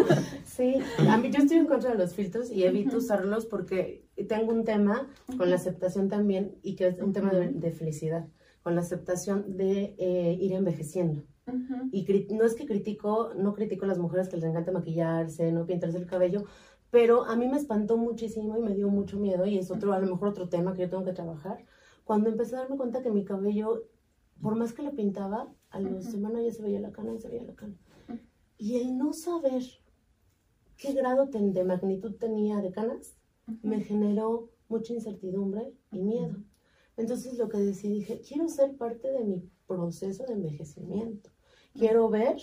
Sí, 0.44 0.76
a 1.08 1.16
mí 1.18 1.30
yo 1.30 1.42
estoy 1.42 1.58
en 1.58 1.66
contra 1.66 1.90
de 1.90 1.98
los 1.98 2.14
filtros 2.14 2.50
y 2.50 2.64
evito 2.64 2.98
usarlos 2.98 3.46
porque 3.46 4.04
tengo 4.28 4.52
un 4.52 4.64
tema 4.64 5.06
con 5.38 5.48
la 5.50 5.56
aceptación 5.56 6.08
también 6.08 6.54
y 6.62 6.76
que 6.76 6.88
es 6.88 6.98
un 6.98 7.12
tema 7.12 7.30
de, 7.30 7.48
de 7.48 7.70
felicidad, 7.72 8.26
con 8.66 8.74
la 8.74 8.81
aceptación 8.81 9.57
de 9.57 9.94
eh, 9.96 10.37
ir 10.40 10.52
envejeciendo. 10.52 11.22
Ujú. 11.46 11.88
Y 11.92 12.05
cri- 12.05 12.26
no 12.37 12.44
es 12.44 12.57
que 12.57 12.66
critico, 12.66 13.33
no 13.37 13.55
critico 13.55 13.85
a 13.85 13.88
las 13.88 13.98
mujeres 14.00 14.29
que 14.29 14.35
les 14.38 14.44
encanta 14.44 14.72
maquillarse, 14.72 15.52
no 15.52 15.66
pintarse 15.66 15.98
el 15.98 16.07
cabello, 16.07 16.42
pero 16.90 17.24
a 17.26 17.37
mí 17.37 17.46
me 17.46 17.59
espantó 17.59 17.96
muchísimo 17.96 18.59
y 18.59 18.62
me 18.62 18.74
dio 18.74 18.88
mucho 18.88 19.20
miedo 19.20 19.46
y 19.46 19.57
es 19.57 19.70
otro, 19.70 19.92
a 19.92 20.00
lo 20.00 20.09
mejor 20.09 20.31
otro 20.31 20.48
tema 20.48 20.74
que 20.74 20.83
yo 20.83 20.90
tengo 20.90 21.05
que 21.05 21.12
trabajar. 21.12 21.64
Cuando 22.02 22.29
empecé 22.29 22.57
a 22.57 22.62
darme 22.62 22.76
cuenta 22.76 23.02
que 23.02 23.12
mi 23.12 23.24
cabello, 23.24 23.85
por 24.42 24.57
más 24.57 24.72
que 24.72 24.83
lo 24.83 24.90
pintaba, 24.96 25.46
a 25.70 25.79
la 25.79 25.90
Ujú. 25.90 26.02
semana 26.02 26.42
ya 26.42 26.50
se 26.50 26.62
veía 26.64 26.81
la 26.81 26.90
cana 26.90 27.14
y 27.14 27.20
se 27.20 27.29
veía 27.29 27.44
la 27.44 27.55
cana. 27.55 27.74
Y 28.59 28.79
el 28.81 28.98
no 28.98 29.12
saber 29.12 29.62
qué 30.76 30.92
grado 30.92 31.29
ten- 31.29 31.52
de 31.52 31.62
magnitud 31.62 32.16
tenía 32.16 32.61
de 32.61 32.72
canas 32.72 33.16
me 33.62 33.81
generó 33.81 34.50
mucha 34.68 34.92
incertidumbre 34.92 35.72
y 35.92 36.02
miedo. 36.02 36.35
Entonces 36.96 37.37
lo 37.38 37.48
que 37.48 37.59
decidí, 37.59 38.00
dije, 38.00 38.20
quiero 38.26 38.48
ser 38.48 38.76
parte 38.76 39.11
de 39.11 39.24
mi 39.24 39.50
proceso 39.66 40.24
de 40.24 40.35
envejecimiento. 40.35 41.30
Quiero 41.74 42.09
ver 42.09 42.37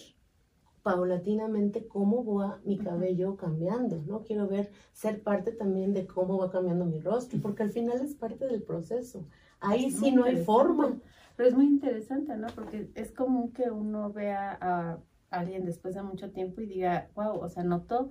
paulatinamente 0.84 1.88
cómo 1.88 2.24
va 2.26 2.60
mi 2.66 2.78
cabello 2.78 3.38
cambiando, 3.38 4.04
¿no? 4.06 4.24
Quiero 4.24 4.48
ver, 4.48 4.70
ser 4.92 5.24
parte 5.24 5.54
también 5.54 5.94
de 5.94 6.06
cómo 6.06 6.38
va 6.38 6.52
cambiando 6.52 6.86
mi 6.86 7.00
rostro, 7.00 7.40
porque 7.42 7.64
al 7.64 7.72
final 7.72 8.02
es 8.02 8.14
parte 8.14 8.46
del 8.46 8.62
proceso. 8.62 9.26
Ahí 9.60 9.86
Es 9.86 10.00
sí 10.00 10.12
no 10.12 10.26
hay 10.26 10.44
forma. 10.44 11.00
Pero 11.36 11.50
es 11.50 11.56
muy 11.56 11.66
interesante, 11.66 12.36
¿no? 12.38 12.48
Porque 12.54 12.92
es 12.94 13.12
común 13.12 13.54
que 13.54 13.72
uno 13.72 14.12
vea 14.12 14.58
a 14.62 15.00
alguien 15.32 15.66
después 15.66 15.96
de 15.96 16.04
mucho 16.04 16.32
tiempo 16.32 16.62
y 16.62 16.68
diga, 16.68 17.10
wow, 17.16 17.40
o 17.40 17.50
sea, 17.50 17.64
notó 17.64 18.10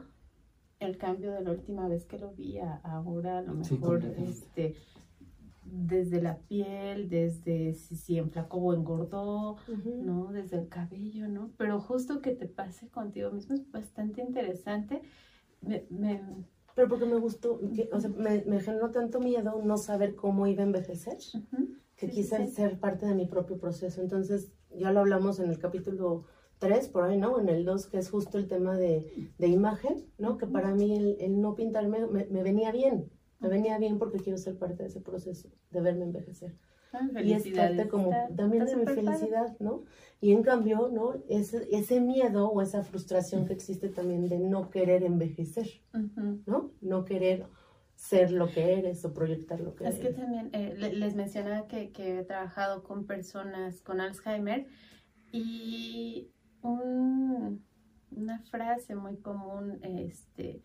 el 0.80 0.98
cambio 0.98 1.30
de 1.32 1.42
la 1.42 1.52
última 1.52 1.86
vez 1.88 2.04
que 2.04 2.18
lo 2.18 2.32
vi 2.32 2.58
a 2.58 2.80
ahora, 2.82 3.38
a 3.38 3.42
lo 3.42 3.54
mejor, 3.54 4.02
este, 4.16 4.74
desde 5.74 6.20
la 6.20 6.38
piel, 6.38 7.08
desde 7.08 7.72
si, 7.74 7.96
si 7.96 8.18
enflacó 8.18 8.58
o 8.58 8.74
engordó. 8.74 9.56
¿no? 10.02 10.32
Desde 10.32 10.58
el 10.58 10.68
cabello, 10.68 11.28
¿no? 11.28 11.50
Pero 11.56 11.80
justo 11.80 12.20
que 12.20 12.32
te 12.32 12.46
pase 12.46 12.88
contigo 12.88 13.30
mismo 13.30 13.54
es 13.54 13.70
bastante 13.70 14.20
interesante. 14.20 15.00
Me, 15.62 15.86
me- 15.90 16.20
Pero 16.74 16.88
porque 16.88 17.06
me 17.06 17.16
gustó, 17.18 17.60
o 17.92 18.00
sea, 18.00 18.10
me, 18.10 18.44
me 18.46 18.60
generó 18.60 18.90
tanto 18.90 19.20
miedo 19.20 19.60
no 19.62 19.76
saber 19.76 20.14
cómo 20.14 20.46
iba 20.46 20.62
a 20.62 20.66
envejecer. 20.66 21.18
que 21.96 22.06
Sí, 22.08 22.12
quise 22.16 22.46
sí. 22.46 22.52
ser 22.52 22.78
parte 22.80 23.06
de 23.06 23.14
mi 23.14 23.26
propio 23.26 23.58
proceso. 23.58 24.00
Entonces, 24.02 24.52
ya 24.76 24.90
lo 24.92 25.00
hablamos 25.00 25.38
en 25.38 25.50
el 25.50 25.58
capítulo 25.58 26.24
3 26.58 26.88
por 26.88 27.04
ahí, 27.04 27.16
¿no? 27.18 27.38
En 27.40 27.48
el 27.48 27.64
2, 27.64 27.86
que 27.86 27.98
es 27.98 28.10
justo 28.10 28.38
el 28.38 28.48
tema 28.48 28.76
de, 28.76 29.30
de 29.38 29.46
imagen, 29.48 30.04
¿no? 30.18 30.36
Que 30.38 30.46
para 30.46 30.74
mí 30.74 30.96
el, 30.96 31.16
el 31.20 31.40
no 31.40 31.54
pintarme 31.54 32.06
me, 32.06 32.24
me, 32.26 32.42
venía 32.42 32.72
bien, 32.72 33.10
me 33.42 33.48
venía 33.48 33.78
bien 33.78 33.98
porque 33.98 34.18
quiero 34.18 34.38
ser 34.38 34.56
parte 34.58 34.82
de 34.84 34.88
ese 34.88 35.00
proceso, 35.00 35.48
de 35.70 35.80
verme 35.80 36.04
envejecer. 36.04 36.54
Ah, 36.94 37.08
Y 37.22 37.32
es 37.32 37.48
parte 37.56 37.88
como 37.88 38.10
también 38.36 38.66
de 38.66 38.76
mi 38.76 38.84
felicidad, 38.86 39.56
¿no? 39.60 39.84
Y 40.20 40.32
en 40.32 40.42
cambio, 40.42 40.90
¿no? 40.92 41.14
Ese, 41.28 41.66
ese 41.74 42.00
miedo 42.00 42.48
o 42.50 42.60
esa 42.60 42.82
frustración 42.82 43.46
que 43.46 43.54
existe 43.54 43.88
también 43.88 44.28
de 44.28 44.38
no 44.38 44.68
querer 44.70 45.02
envejecer. 45.02 45.68
¿no? 46.46 46.70
No 46.82 47.04
querer 47.06 47.46
ser 47.94 48.30
lo 48.32 48.48
que 48.48 48.74
eres 48.78 49.04
o 49.04 49.14
proyectar 49.14 49.60
lo 49.60 49.74
que 49.74 49.86
Es 49.88 49.96
que 49.98 50.08
eres. 50.08 50.16
también 50.16 50.50
eh, 50.52 50.74
le- 50.76 50.92
les 50.94 51.14
mencionaba 51.14 51.66
que, 51.66 51.92
que 51.92 52.18
he 52.18 52.24
trabajado 52.24 52.82
con 52.82 53.06
personas 53.06 53.80
con 53.80 54.00
Alzheimer 54.00 54.66
y 55.32 56.28
un- 56.62 57.64
una 58.10 58.38
frase 58.50 58.94
muy 58.94 59.16
común 59.16 59.78
este, 59.82 60.62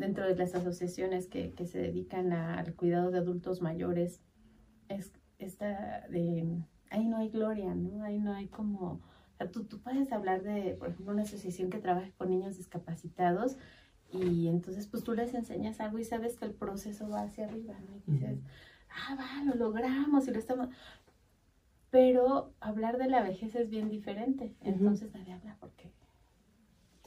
dentro 0.00 0.26
de 0.26 0.34
las 0.36 0.54
asociaciones 0.54 1.26
que, 1.28 1.52
que 1.52 1.66
se 1.66 1.78
dedican 1.78 2.32
a- 2.32 2.58
al 2.58 2.74
cuidado 2.74 3.10
de 3.10 3.18
adultos 3.18 3.60
mayores 3.62 4.20
es 4.88 5.12
esta 5.38 6.06
de 6.08 6.44
ahí 6.90 7.06
no 7.06 7.18
hay 7.18 7.28
gloria, 7.30 7.74
¿no? 7.74 8.02
Ahí 8.02 8.18
no 8.18 8.32
hay 8.34 8.48
como... 8.48 8.92
o 8.94 9.36
sea, 9.38 9.50
tú, 9.50 9.64
tú 9.64 9.78
puedes 9.80 10.10
hablar 10.12 10.42
de, 10.42 10.74
por 10.74 10.88
ejemplo, 10.88 11.12
una 11.12 11.22
asociación 11.22 11.70
que 11.70 11.78
trabaja 11.78 12.10
con 12.18 12.28
niños 12.30 12.56
discapacitados 12.56 13.56
y 14.12 14.48
entonces 14.48 14.88
pues 14.88 15.04
tú 15.04 15.14
les 15.14 15.32
enseñas 15.34 15.78
algo 15.80 15.98
y 16.00 16.04
sabes 16.04 16.36
que 16.36 16.44
el 16.46 16.52
proceso 16.54 17.08
va 17.08 17.22
hacia 17.22 17.44
arriba, 17.46 17.74
¿no? 17.88 17.96
Y 18.08 18.12
dices, 18.18 18.38
ah, 18.90 19.14
va, 19.16 19.44
lo 19.44 19.54
logramos 19.54 20.26
y 20.26 20.32
lo 20.32 20.38
estamos... 20.38 20.68
Pero 21.90 22.52
hablar 22.60 22.98
de 22.98 23.08
la 23.08 23.22
vejez 23.22 23.54
es 23.56 23.68
bien 23.68 23.88
diferente, 23.88 24.54
entonces 24.60 25.12
nadie 25.12 25.32
habla 25.32 25.56
porque 25.60 25.92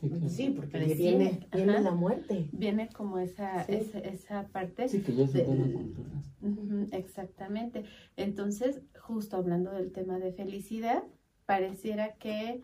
Sí, 0.04 0.10
claro. 0.10 0.30
Sí, 0.30 0.50
porque 0.56 0.80
viene, 0.96 1.48
viene 1.54 1.80
la 1.82 1.92
muerte. 1.92 2.50
viene 2.52 2.89
como 2.89 3.18
esa, 3.20 3.63
Sí. 3.66 3.74
esa, 3.76 4.00
esa 4.00 4.48
parte. 4.50 4.89
Sí, 4.89 5.02
que 5.02 5.16
ya 5.16 5.24
un 5.24 5.32
de- 5.34 5.44
cultural. 5.74 6.24
Ujú, 6.42 6.88
exactamente. 6.92 7.86
Entonces, 8.18 8.82
justo 9.00 9.38
hablando 9.38 9.72
del 9.72 9.92
tema 9.94 10.20
de 10.20 10.34
felicidad, 10.34 11.04
pareciera 11.46 12.16
que 12.16 12.62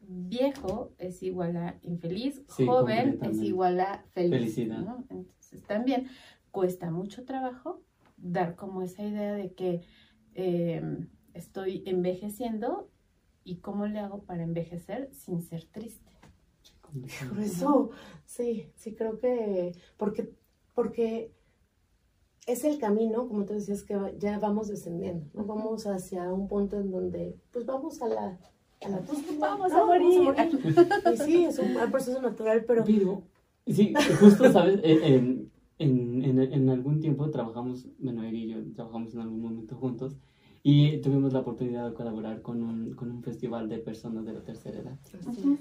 viejo 0.00 0.92
es 0.98 1.22
igual 1.22 1.56
a 1.56 1.78
infeliz, 1.82 2.42
Sí, 2.48 2.64
joven 2.66 3.18
es 3.22 3.38
igual 3.42 3.80
a 3.80 4.04
feliz. 4.14 4.30
Felicidad. 4.30 4.78
¿no? 4.78 5.04
Entonces, 5.10 5.62
también 5.66 6.06
cuesta 6.52 6.90
mucho 6.90 7.24
trabajo 7.24 7.82
dar 8.16 8.54
como 8.56 8.82
esa 8.82 9.02
idea 9.02 9.34
de 9.34 9.52
que 9.52 9.80
eh, 10.34 10.80
estoy 11.34 11.82
envejeciendo 11.86 12.88
y 13.44 13.56
cómo 13.56 13.86
le 13.86 13.98
hago 13.98 14.22
para 14.24 14.42
envejecer 14.42 15.08
sin 15.12 15.40
ser 15.42 15.64
triste. 15.64 16.12
Por 17.28 17.40
eso, 17.40 17.90
sí, 18.24 18.70
sí 18.76 18.94
creo 18.94 19.18
que, 19.18 19.72
porque, 19.96 20.32
porque 20.74 21.32
es 22.46 22.64
el 22.64 22.78
camino, 22.78 23.26
como 23.28 23.44
tú 23.44 23.54
decías, 23.54 23.82
que 23.82 23.98
ya 24.18 24.38
vamos 24.38 24.68
descendiendo, 24.68 25.26
¿no? 25.34 25.44
Vamos 25.44 25.86
hacia 25.86 26.32
un 26.32 26.48
punto 26.48 26.78
en 26.78 26.90
donde, 26.90 27.36
pues 27.52 27.66
vamos 27.66 28.00
a 28.02 28.08
la, 28.08 28.38
a 28.84 28.88
la 28.88 28.98
pues, 29.00 29.38
Vamos 29.38 29.72
¿no? 29.72 29.82
a 29.82 29.86
morir. 29.86 30.34
Y 31.12 31.16
sí, 31.16 31.44
es 31.44 31.58
un, 31.58 31.76
un 31.76 31.90
proceso 31.90 32.22
natural, 32.22 32.64
pero 32.66 32.84
Pero, 32.84 33.22
sí, 33.66 33.94
justo, 34.20 34.50
¿sabes? 34.52 34.80
En, 34.84 35.50
en, 35.78 36.24
en, 36.24 36.38
en 36.40 36.68
algún 36.70 37.00
tiempo 37.00 37.30
trabajamos, 37.30 37.86
bueno, 37.98 38.22
él 38.22 38.34
y 38.36 38.48
yo 38.48 38.72
trabajamos 38.74 39.12
en 39.14 39.20
algún 39.20 39.40
momento 39.42 39.76
juntos 39.76 40.16
y 40.62 41.00
tuvimos 41.00 41.32
la 41.32 41.40
oportunidad 41.40 41.88
de 41.88 41.94
colaborar 41.94 42.42
con 42.42 42.62
un, 42.62 42.94
con 42.94 43.10
un 43.10 43.22
festival 43.22 43.68
de 43.68 43.78
personas 43.78 44.24
de 44.24 44.32
la 44.32 44.42
tercera 44.42 44.78
edad. 44.78 44.98
Ujú. 45.26 45.58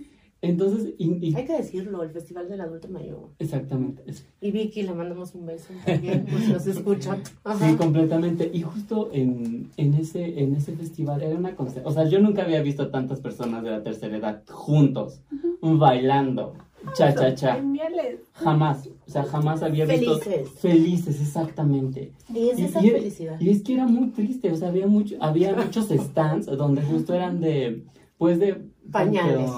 Entonces, 0.50 0.94
y- 0.98 1.28
y- 1.30 1.36
hay 1.36 1.46
que 1.46 1.58
decirlo, 1.58 2.04
el 2.04 2.12
Festival 2.12 2.48
del 2.48 2.62
Adulto 2.62 2.88
Mayor. 2.90 3.30
exactamente, 3.40 4.04
es- 4.06 4.26
Y 4.42 4.52
Vicky, 4.52 4.84
le 4.84 4.94
mandamos 4.94 5.34
un 5.36 5.46
beso 5.46 5.74
también, 5.86 6.26
pues 6.30 6.48
nos 6.50 6.68
escucha. 6.68 7.18
Ajá. 7.44 7.70
sí, 7.70 7.76
completamente. 7.76 8.50
Y 8.54 8.62
justo 8.62 9.10
en, 9.12 9.70
en, 9.78 9.94
ese, 9.96 10.40
en 10.42 10.56
ese 10.56 10.74
festival 10.76 11.22
era 11.22 11.36
una 11.36 11.56
conce- 11.56 11.82
O 11.84 11.92
sea, 11.92 12.06
yo 12.08 12.20
nunca 12.20 12.44
había 12.44 12.62
visto 12.62 12.90
tantas 12.90 13.20
personas 13.20 13.64
de 13.64 13.72
la 13.72 13.84
tercera 13.84 14.18
edad 14.18 14.44
juntos, 14.50 15.22
bailando, 15.62 16.54
cha, 16.94 17.14
cha, 17.14 17.34
cha. 17.34 17.56
Geniales. 17.56 18.20
Jamás, 18.34 18.88
o 19.08 19.10
sea, 19.12 19.24
jamás 19.24 19.64
había 19.64 19.86
visto 19.86 20.18
Felices. 20.20 20.50
felices, 20.60 21.22
exactamente. 21.22 22.12
Y 22.34 22.50
es 22.50 22.60
Y- 22.60 22.64
esa 22.66 22.86
y- 22.86 22.90
felicidad. 22.92 23.40
Y 23.40 23.50
es 23.50 23.64
que 23.64 23.74
era 23.74 23.88
muy 23.88 24.10
triste, 24.10 24.52
o 24.52 24.56
sea, 24.56 24.68
había 24.70 24.88
mucho, 24.88 25.16
había 25.20 25.56
muchos 25.56 25.88
stands 25.90 26.46
donde 26.46 26.82
justo 26.84 27.14
eran 27.14 27.40
de, 27.42 27.84
pues 28.18 28.40
de 28.40 28.62
Pañales. 28.92 29.50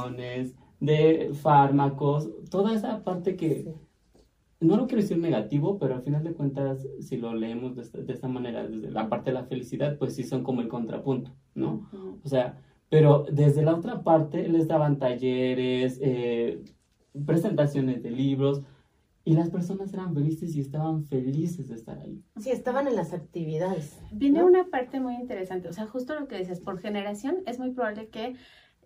De 0.79 1.31
fármacos, 1.33 2.29
toda 2.49 2.73
esa 2.75 3.03
parte 3.03 3.35
que, 3.35 3.63
Sí. 3.63 3.73
no 4.59 4.77
lo 4.77 4.87
quiero 4.87 5.01
decir 5.01 5.17
negativo, 5.17 5.77
pero 5.77 5.95
al 5.95 6.01
final 6.01 6.23
de 6.23 6.33
cuentas, 6.33 6.87
si 6.99 7.17
lo 7.17 7.33
leemos 7.33 7.75
de 7.75 7.81
esta, 7.83 7.99
de 7.99 8.13
esta 8.13 8.27
manera, 8.27 8.67
desde 8.67 8.91
la 8.91 9.09
parte 9.09 9.31
de 9.31 9.35
la 9.35 9.45
felicidad, 9.45 9.97
pues 9.97 10.15
sí 10.15 10.23
son 10.23 10.43
como 10.43 10.61
el 10.61 10.67
contrapunto, 10.67 11.31
¿no? 11.55 11.89
O 12.23 12.27
sea, 12.27 12.59
pero 12.89 13.25
desde 13.31 13.63
la 13.63 13.75
otra 13.75 14.03
parte 14.03 14.47
les 14.47 14.67
daban 14.67 14.97
talleres, 14.97 15.99
eh, 16.01 16.63
presentaciones 17.25 18.01
de 18.03 18.11
libros, 18.11 18.61
y 19.25 19.33
las 19.33 19.49
personas 19.49 19.93
eran 19.93 20.13
felices 20.13 20.55
y 20.55 20.61
estaban 20.61 21.03
felices 21.03 21.67
de 21.67 21.75
estar 21.75 21.99
ahí. 21.99 22.23
Sí, 22.37 22.49
estaban 22.49 22.87
en 22.87 22.95
las 22.95 23.11
actividades. 23.11 23.99
Viene 24.13 24.39
¿no? 24.39 24.45
una 24.45 24.67
parte 24.67 25.01
muy 25.01 25.15
interesante, 25.15 25.67
o 25.67 25.73
sea, 25.73 25.85
justo 25.85 26.17
lo 26.17 26.29
que 26.29 26.37
dices, 26.37 26.61
por 26.61 26.79
generación 26.79 27.39
es 27.45 27.59
muy 27.59 27.71
probable 27.71 28.07
que 28.07 28.35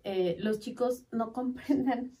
eh, 0.04 0.36
los 0.40 0.60
chicos 0.60 1.04
no 1.12 1.32
comprendan 1.38 2.12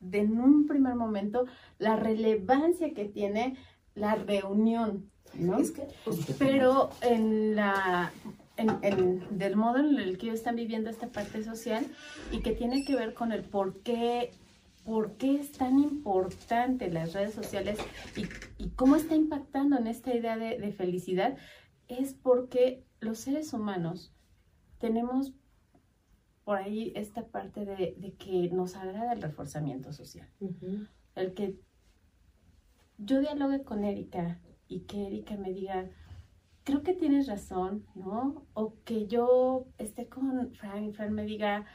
de 0.00 0.20
en 0.20 0.38
un 0.40 0.66
primer 0.66 0.94
momento 0.94 1.46
la 1.78 1.96
relevancia 1.96 2.92
que 2.94 3.06
tiene 3.06 3.56
la 3.94 4.14
reunión, 4.14 5.10
¿no? 5.34 5.58
Es 5.58 5.70
que, 5.72 5.86
pues, 6.04 6.18
Pero 6.38 6.90
en 7.00 7.56
la 7.56 8.12
en, 8.58 8.70
en- 8.82 9.38
del 9.38 9.56
modo 9.56 9.78
en 9.78 9.98
el 9.98 10.16
que 10.18 10.26
ellos 10.26 10.38
están 10.38 10.56
viviendo 10.56 10.88
esta 10.90 11.08
parte 11.08 11.42
social 11.44 11.86
y 12.30 12.40
que 12.40 12.52
tiene 12.52 12.84
que 12.84 12.94
ver 12.94 13.14
con 13.14 13.32
el 13.32 13.42
por 13.42 13.80
qué 13.82 14.30
por 14.84 15.16
qué 15.16 15.40
es 15.40 15.50
tan 15.52 15.80
importante 15.80 16.88
las 16.92 17.12
redes 17.12 17.34
sociales 17.34 17.76
y, 18.16 18.22
y 18.62 18.68
cómo 18.70 18.94
está 18.94 19.16
impactando 19.16 19.76
en 19.76 19.88
esta 19.88 20.14
idea 20.14 20.36
de, 20.38 20.58
de 20.58 20.70
felicidad, 20.72 21.36
es 21.88 22.14
porque 22.14 22.84
los 23.00 23.18
seres 23.18 23.52
humanos 23.52 24.12
tenemos 24.78 25.32
por 26.46 26.58
ahí 26.58 26.92
esta 26.94 27.26
parte 27.26 27.64
de, 27.64 27.96
de 27.98 28.14
que 28.14 28.48
nos 28.50 28.76
agrada 28.76 29.12
el 29.12 29.20
reforzamiento 29.20 29.92
social 29.92 30.28
el 31.16 31.34
que 31.34 31.58
yo 32.98 33.20
dialogue 33.20 33.64
con 33.64 33.84
Erika 33.84 34.38
y 34.68 34.80
que 34.80 35.08
Erika 35.08 35.36
me 35.36 35.52
diga, 35.52 35.90
creo 36.62 36.82
que 36.82 36.94
tienes 36.94 37.26
razón, 37.26 37.86
¿no? 37.94 38.46
O 38.54 38.74
que 38.84 39.06
yo 39.06 39.66
esté 39.78 40.08
con 40.08 40.52
Fran 40.54 40.84
y 40.84 40.92
Fran 40.92 41.12
me 41.12 41.24
diga, 41.24 41.66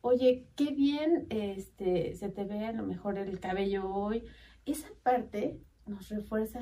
oye, 0.00 0.46
qué 0.56 0.74
bien 0.74 1.26
este, 1.30 2.14
se 2.14 2.28
te 2.28 2.44
ve 2.44 2.66
a 2.66 2.72
lo 2.72 2.84
mejor 2.84 3.18
el 3.18 3.40
cabello 3.40 3.88
hoy. 3.88 4.24
Esa 4.66 4.88
parte 5.02 5.60
nos 5.86 6.08
refuerza 6.08 6.60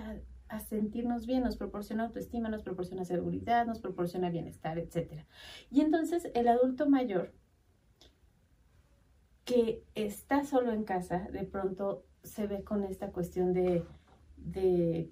a, 0.48 0.56
a 0.56 0.60
sentirnos 0.60 1.26
bien, 1.26 1.42
nos 1.42 1.56
proporciona 1.56 2.04
autoestima, 2.04 2.48
nos 2.48 2.62
proporciona 2.62 3.04
seguridad, 3.04 3.66
nos 3.66 3.80
proporciona 3.80 4.30
bienestar, 4.30 4.78
etc. 4.78 5.24
Y 5.70 5.80
entonces 5.80 6.30
el 6.34 6.48
adulto 6.48 6.88
mayor 6.88 7.32
que 9.46 9.84
está 9.94 10.44
solo 10.44 10.72
en 10.72 10.82
casa, 10.82 11.28
de 11.32 11.44
pronto 11.44 12.04
se 12.24 12.48
ve 12.48 12.64
con 12.64 12.82
esta 12.82 13.12
cuestión 13.12 13.52
de, 13.54 13.84
de 14.36 15.08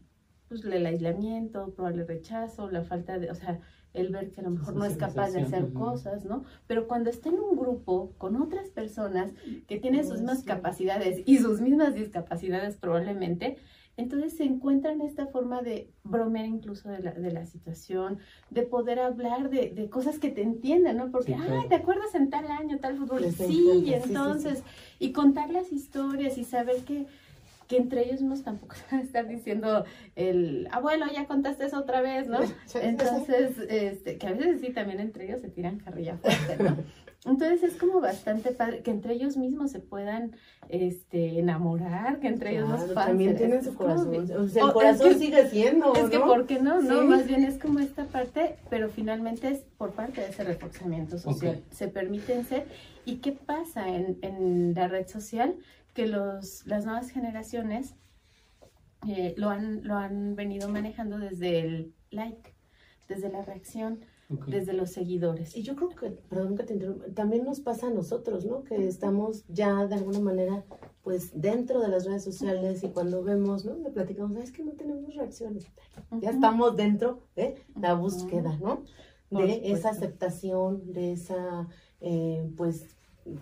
pues, 0.49 0.65
el 0.65 0.85
aislamiento, 0.85 1.73
probable 1.73 2.05
rechazo, 2.05 2.69
la 2.69 2.83
falta 2.83 3.19
de, 3.19 3.31
o 3.31 3.35
sea, 3.37 3.61
el 3.93 4.09
ver 4.09 4.33
que 4.33 4.41
a 4.41 4.45
lo 4.45 4.51
mejor 4.51 4.75
no 4.75 4.85
es 4.85 4.97
capaz 4.97 5.31
de 5.31 5.43
hacer 5.43 5.73
cosas, 5.73 6.25
¿no? 6.25 6.43
Pero 6.67 6.89
cuando 6.89 7.11
está 7.11 7.29
en 7.29 7.39
un 7.39 7.57
grupo 7.57 8.13
con 8.19 8.35
otras 8.43 8.71
personas 8.71 9.31
que 9.69 9.79
tienen 9.79 10.05
sus 10.05 10.19
mismas 10.19 10.43
capacidades 10.43 11.23
y 11.25 11.39
sus 11.39 11.61
mismas 11.61 11.95
discapacidades 11.95 12.77
probablemente, 12.77 13.57
entonces 13.97 14.37
se 14.37 14.45
encuentran 14.45 15.01
esta 15.01 15.27
forma 15.27 15.63
de 15.63 15.91
bromear 16.03 16.47
incluso 16.47 16.89
de 16.89 17.01
la, 17.01 17.13
de 17.13 17.31
la 17.31 17.47
situación, 17.47 18.19
de 18.51 18.63
poder 18.63 18.99
hablar 18.99 19.51
de, 19.51 19.71
de 19.71 19.89
cosas 19.89 20.19
que 20.19 20.31
te 20.31 20.43
entiendan, 20.43 20.97
¿no? 20.97 21.11
Porque, 21.11 21.35
Sí, 21.35 21.39
claro. 21.39 21.61
ay, 21.61 21.69
¿te 21.69 21.77
acuerdas 21.77 22.15
en 22.15 22.31
tal 22.31 22.51
año, 22.51 22.79
tal 22.79 22.97
fútbol? 22.97 23.25
Sí, 23.33 23.69
y 23.85 23.87
sí, 23.87 23.95
entonces, 23.95 24.63
y 24.99 25.13
contar 25.13 25.51
las 25.51 25.73
historias 25.73 26.39
y 26.39 26.45
saber 26.45 26.79
que, 26.85 27.07
que 27.69 27.77
entre 27.77 28.05
ellos 28.05 28.21
mismos 28.21 28.43
tampoco 28.43 28.75
van 28.91 29.01
a 29.01 29.05
estar 29.05 29.29
diciendo 29.29 29.85
el, 30.17 30.69
abuelo, 30.73 31.07
ya 31.13 31.27
contaste 31.27 31.67
eso 31.67 31.79
otra 31.79 32.01
vez, 32.01 32.27
¿no? 32.29 32.41
Entonces, 32.75 33.59
este, 33.69 34.19
que 34.19 34.27
a 34.27 34.33
veces 34.33 34.61
sí, 34.61 34.73
también 34.73 35.01
entre 35.01 35.27
ellos 35.27 35.41
se 35.41 35.49
tiran 35.49 35.79
carrilla 35.79 36.17
fuerte, 36.19 36.63
¿no? 36.63 36.77
Entonces 37.25 37.63
es 37.63 37.77
como 37.79 38.01
bastante 38.03 38.51
padre 38.53 38.83
que 38.83 38.91
entre 38.91 39.15
ellos 39.15 39.37
mismos 39.39 39.71
se 39.71 39.81
puedan 39.81 40.37
este, 40.69 41.39
enamorar, 41.39 42.21
que 42.21 42.29
entre 42.29 42.51
ellos 42.53 42.69
los 42.69 42.93
también 42.95 43.35
tienen 43.37 43.65
su 43.65 43.75
corazón. 43.75 44.15
O 44.33 44.47
sea, 44.49 44.65
Oh, 44.65 44.67
el 44.67 44.69
es 44.69 44.73
corazón 44.75 45.09
que- 45.15 45.19
sigue 45.19 45.49
siendo, 45.49 45.95
Es 45.95 46.11
que, 46.11 46.19
¿no? 46.19 46.27
¿por 46.27 46.47
qué 46.47 46.61
no? 46.61 46.83
No, 46.83 47.01
Sí. 47.01 47.07
más 47.07 47.27
bien 47.27 47.45
es 47.45 47.59
como 47.59 47.79
esta 47.79 48.05
parte, 48.05 48.57
pero 48.69 48.91
finalmente 48.91 49.49
es 49.49 49.61
por 49.79 49.93
parte 49.93 50.21
de 50.21 50.29
ese 50.29 50.45
reforzamiento 50.45 51.17
social. 51.19 51.63
Se 51.71 51.89
permiten 51.89 52.45
ser. 52.45 52.67
¿Y 53.07 53.17
qué 53.17 53.33
pasa 53.33 53.89
en, 53.89 54.19
en 54.21 54.75
la 54.75 54.89
red 54.89 55.07
social? 55.09 55.55
Que 55.95 56.07
los, 56.07 56.67
las 56.67 56.85
nuevas 56.85 57.11
generaciones 57.11 57.95
eh, 59.09 59.35
lo, 59.37 59.49
han, 59.51 59.83
lo 59.87 59.95
han 59.97 60.35
venido 60.35 60.69
manejando 60.69 61.19
desde 61.19 61.61
el 61.61 61.95
like, 62.11 62.55
desde 63.09 63.31
la 63.31 63.43
reacción, 63.43 64.01
Desde 64.29 64.73
los 64.73 64.91
seguidores. 64.91 65.57
Y 65.57 65.63
yo 65.63 65.77
creo 65.77 65.91
que, 65.91 66.11
perdón 66.11 66.57
que 66.57 66.65
te 66.65 66.73
interrumpa, 66.75 67.05
también 67.15 67.45
nos 67.45 67.61
pasa 67.61 67.89
a 67.89 67.91
nosotros, 67.91 68.45
¿no? 68.47 68.65
Que 68.65 68.87
estamos 68.89 69.45
ya 69.49 69.87
de 69.87 69.95
alguna 69.97 70.21
manera, 70.21 70.65
pues, 71.03 71.39
dentro 71.41 71.81
de 71.81 71.89
las 71.89 72.07
redes 72.07 72.25
sociales 72.25 72.83
y 72.83 72.89
cuando 72.89 73.23
vemos, 73.23 73.65
¿no? 73.65 73.75
Le 73.77 73.91
platicamos, 73.91 74.37
"Ay, 74.37 74.45
es 74.45 74.53
que 74.53 74.65
no 74.65 74.73
tenemos 74.73 75.15
reacciones. 75.15 75.67
Ya 76.21 76.31
estamos 76.31 76.75
dentro 76.77 77.21
de 77.37 77.57
la 77.81 77.95
búsqueda, 77.95 78.57
¿no? 78.61 78.83
De 79.31 79.71
esa 79.73 79.91
aceptación, 79.91 80.93
de 80.93 81.13
esa, 81.13 81.69
eh, 82.01 82.49
pues, 82.57 82.87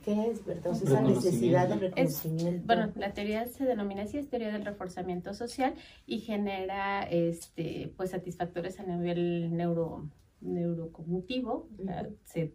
¿qué 0.05 0.31
es, 0.31 0.45
verdad? 0.45 0.73
O 0.73 0.75
sea, 0.75 0.89
esa 0.89 1.01
necesidad 1.03 1.69
de 1.69 1.75
Es- 1.75 2.23
reconocimiento. 2.25 2.67
Bueno, 2.67 2.93
la 2.97 3.13
teoría 3.13 3.47
se 3.47 3.65
denomina 3.65 4.03
así, 4.03 4.17
es 4.19 4.29
teoría 4.29 4.53
del 4.53 4.65
reforzamiento 4.65 5.35
social 5.35 5.75
y 6.07 6.21
genera 6.21 7.03
este 7.05 7.93
pues 7.97 8.11
satisfactores 8.11 8.79
a 8.81 8.85
nivel 8.85 9.55
neuro, 9.57 10.09
neurocognitivo, 10.43 11.69
se, 12.25 12.53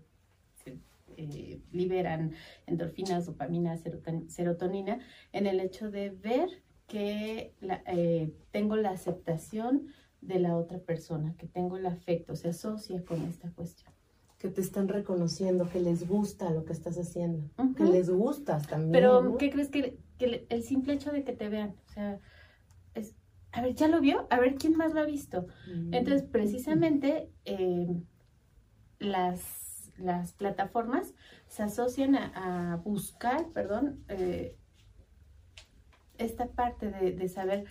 se, 0.64 0.78
eh, 1.18 1.62
liberan 1.72 2.34
endorfinas, 2.66 3.26
dopamina, 3.26 3.76
seroton- 3.78 4.28
serotonina, 4.30 5.00
en 5.32 5.48
el 5.48 5.60
hecho 5.60 5.90
de 5.92 6.10
ver 6.12 6.50
que 6.88 7.54
la- 7.60 7.82
eh, 7.88 8.34
tengo 8.52 8.76
la 8.76 8.92
aceptación 8.92 9.88
de 10.22 10.40
la 10.40 10.56
otra 10.58 10.80
persona, 10.80 11.36
que 11.38 11.48
tengo 11.48 11.78
el 11.78 11.86
afecto, 11.86 12.36
se 12.36 12.50
asocia 12.50 13.04
con 13.04 13.22
esta 13.24 13.52
cuestión. 13.52 13.92
que 14.40 14.50
te 14.50 14.62
están 14.62 14.88
reconociendo, 14.88 15.68
que 15.68 15.80
les 15.80 16.08
gusta 16.08 16.52
lo 16.52 16.64
que 16.64 16.72
estás 16.72 16.96
haciendo, 17.00 17.50
que 17.76 17.86
les 17.86 18.08
gustas 18.08 18.68
también. 18.68 18.92
Pero, 18.92 19.24
¿no? 19.24 19.38
¿qué 19.38 19.50
crees 19.50 19.70
que, 19.70 19.98
que 20.20 20.46
el- 20.48 20.62
simple 20.62 20.94
hecho 20.94 21.12
de 21.12 21.24
que 21.24 21.34
te 21.34 21.50
vean? 21.50 21.74
O 21.88 21.90
sea, 21.92 22.20
a 23.58 23.62
ver, 23.62 23.74
¿ya 23.74 23.88
lo 23.88 24.00
vio? 24.02 24.28
A 24.30 24.40
ver, 24.40 24.54
¿quién 24.54 24.78
más 24.78 24.94
lo 24.94 25.02
ha 25.02 25.06
visto? 25.06 25.48
Mm. 25.68 25.92
Entonces, 25.96 26.22
precisamente, 26.32 27.32
eh, 27.44 27.88
las, 29.00 29.92
las 29.98 30.34
plataformas 30.34 31.16
se 31.48 31.64
asocian 31.64 32.16
a, 32.16 32.74
a 32.74 32.76
buscar, 32.76 33.50
perdón, 33.54 34.04
eh, 34.10 34.56
esta 36.20 36.50
parte 36.50 36.92
de, 36.92 37.14
de 37.14 37.30
saber 37.30 37.66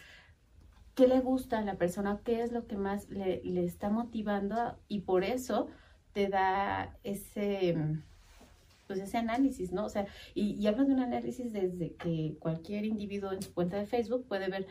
qué 0.96 1.06
le 1.06 1.20
gusta 1.20 1.60
a 1.60 1.64
la 1.64 1.76
persona, 1.76 2.20
qué 2.24 2.42
es 2.42 2.50
lo 2.50 2.66
que 2.66 2.76
más 2.76 3.08
le, 3.08 3.40
le 3.44 3.64
está 3.64 3.88
motivando 3.88 4.76
y 4.88 5.02
por 5.02 5.22
eso 5.22 5.68
te 6.14 6.26
da 6.26 6.98
ese, 7.04 7.76
pues 8.88 8.98
ese 8.98 9.18
análisis, 9.18 9.70
¿no? 9.70 9.84
O 9.84 9.88
sea, 9.88 10.08
y, 10.34 10.54
y 10.54 10.66
hablo 10.66 10.84
de 10.84 10.94
un 10.94 11.00
análisis 11.00 11.52
desde 11.52 11.94
que 11.94 12.36
cualquier 12.40 12.86
individuo 12.86 13.30
en 13.30 13.42
su 13.42 13.54
cuenta 13.54 13.76
de 13.76 13.86
Facebook 13.86 14.26
puede 14.26 14.48
ver 14.48 14.66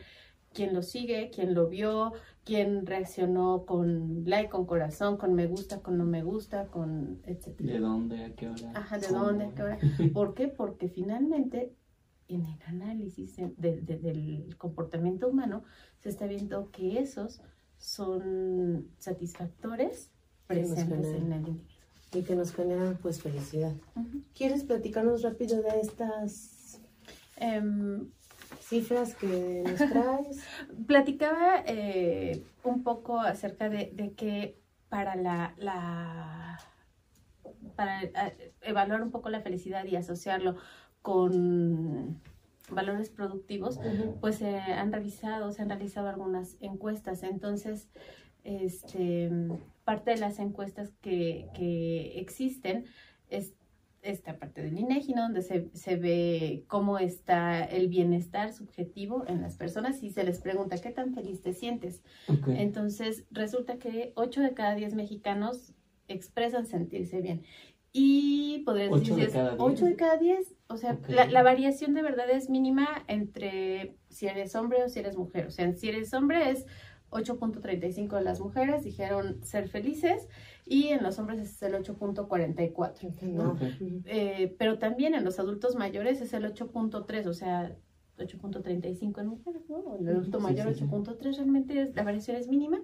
quién 0.56 0.74
lo 0.74 0.82
sigue, 0.82 1.30
quién 1.34 1.54
lo 1.54 1.68
vio, 1.68 2.12
quién 2.44 2.86
reaccionó 2.86 3.64
con 3.66 4.22
like, 4.24 4.48
con 4.50 4.64
corazón, 4.66 5.16
con 5.18 5.34
me 5.34 5.46
gusta, 5.46 5.80
con 5.82 5.98
no 5.98 6.04
me 6.04 6.22
gusta, 6.22 6.66
con 6.68 7.20
etcétera. 7.24 7.72
¿De 7.74 7.78
dónde? 7.78 8.24
¿A 8.24 8.34
qué 8.34 8.48
hora? 8.48 8.72
Ajá, 8.74 8.98
¿de 8.98 9.06
¿Cómo? 9.08 9.24
dónde? 9.24 9.44
¿A 9.44 9.54
qué 9.54 9.62
hora? 9.62 9.78
¿Por 10.14 10.34
qué? 10.34 10.48
Porque 10.48 10.88
finalmente 10.88 11.74
en 12.28 12.44
el 12.46 12.58
análisis 12.66 13.36
de- 13.36 13.54
de- 13.56 13.80
de- 13.82 13.98
del 13.98 14.56
comportamiento 14.58 15.28
humano 15.28 15.62
se 16.00 16.08
está 16.08 16.26
viendo 16.26 16.70
que 16.72 16.98
esos 16.98 17.40
son 17.78 18.88
satisfactores 18.98 20.10
presentes 20.46 21.06
en 21.14 21.32
el 21.32 21.38
individuo. 21.48 21.76
y 22.14 22.22
que 22.22 22.34
nos 22.34 22.52
generan 22.52 22.96
pues 23.02 23.20
felicidad. 23.20 23.74
¿Quieres 24.34 24.64
platicarnos 24.64 25.22
rápido 25.22 25.60
de 25.62 25.80
estas 25.80 26.80
Em, 27.38 28.08
cifras 28.68 29.14
que 29.14 29.62
nos 29.64 29.76
traes? 29.90 30.44
platicaba 30.86 31.62
eh, 31.66 32.44
un 32.64 32.82
poco 32.82 33.20
acerca 33.20 33.68
de, 33.68 33.90
de 33.94 34.12
que 34.14 34.60
para 34.88 35.16
la, 35.16 35.54
la 35.58 36.58
para 37.74 38.02
eh, 38.02 38.54
evaluar 38.62 39.02
un 39.02 39.10
poco 39.10 39.28
la 39.28 39.40
felicidad 39.40 39.84
y 39.84 39.96
asociarlo 39.96 40.56
con 41.02 42.20
valores 42.70 43.10
productivos, 43.10 43.78
pues 44.20 44.36
se 44.36 44.58
han 44.58 44.92
revisado, 44.92 45.52
se 45.52 45.62
han 45.62 45.68
realizado 45.68 46.08
algunas 46.08 46.56
encuestas. 46.60 47.22
Entonces, 47.22 47.88
este, 48.42 49.30
parte 49.84 50.12
de 50.12 50.16
las 50.16 50.40
encuestas 50.40 50.90
que, 51.00 51.48
que 51.54 52.18
existen 52.18 52.86
es 53.28 53.54
esta 54.10 54.38
parte 54.38 54.62
del 54.62 54.78
INEGI, 54.78 55.14
¿no? 55.14 55.22
donde 55.22 55.42
se, 55.42 55.68
se 55.74 55.96
ve 55.96 56.64
cómo 56.68 56.98
está 56.98 57.64
el 57.64 57.88
bienestar 57.88 58.52
subjetivo 58.52 59.24
en 59.26 59.42
las 59.42 59.56
personas 59.56 60.02
y 60.02 60.10
se 60.10 60.24
les 60.24 60.40
pregunta 60.40 60.78
qué 60.78 60.90
tan 60.90 61.14
feliz 61.14 61.42
te 61.42 61.52
sientes. 61.52 62.02
Ok. 62.28 62.48
Entonces, 62.48 63.24
resulta 63.30 63.78
que 63.78 64.12
8 64.16 64.40
de 64.40 64.54
cada 64.54 64.74
10 64.74 64.94
mexicanos 64.94 65.72
expresan 66.08 66.66
sentirse 66.66 67.20
bien. 67.20 67.42
Y 67.92 68.62
podrías 68.66 68.92
¿Ocho 68.92 69.16
decir, 69.16 69.26
de 69.26 69.32
cada 69.32 69.54
8 69.58 69.84
de 69.84 69.86
diez? 69.90 69.98
cada 69.98 70.16
10. 70.18 70.54
O 70.68 70.76
sea, 70.76 70.92
Ok. 70.92 71.08
la, 71.08 71.26
la 71.26 71.42
variación 71.42 71.94
de 71.94 72.02
verdad 72.02 72.28
es 72.30 72.50
mínima 72.50 72.88
entre 73.08 73.96
si 74.10 74.26
eres 74.26 74.54
hombre 74.54 74.84
o 74.84 74.88
si 74.88 74.98
eres 74.98 75.16
mujer. 75.16 75.46
O 75.46 75.50
sea, 75.50 75.72
si 75.72 75.88
eres 75.88 76.12
hombre 76.12 76.50
es 76.50 76.66
8.35 77.16 78.16
de 78.16 78.22
las 78.22 78.40
mujeres 78.40 78.84
dijeron 78.84 79.42
ser 79.44 79.68
felices 79.68 80.28
y 80.64 80.88
en 80.88 81.02
los 81.02 81.18
hombres 81.18 81.40
es 81.40 81.62
el 81.62 81.74
8.44. 81.74 83.22
¿no? 83.22 83.52
Ok. 83.52 83.62
Ujú. 83.62 84.02
Eh, 84.06 84.54
pero 84.58 84.78
también 84.78 85.14
en 85.14 85.24
los 85.24 85.38
adultos 85.38 85.74
mayores 85.76 86.20
es 86.20 86.32
el 86.32 86.44
8.3, 86.44 87.26
o 87.26 87.34
sea, 87.34 87.74
8.35 88.18 89.20
en 89.20 89.26
mujeres, 89.26 89.62
¿no? 89.68 89.96
El 89.98 90.08
adulto 90.08 90.38
Sí, 90.38 90.44
mayor 90.44 90.74
sí, 90.74 90.80
sí. 90.80 90.84
8.3 90.86 91.36
realmente 91.36 91.82
es, 91.82 91.94
la 91.94 92.02
variación 92.04 92.36
es 92.36 92.48
mínima 92.48 92.80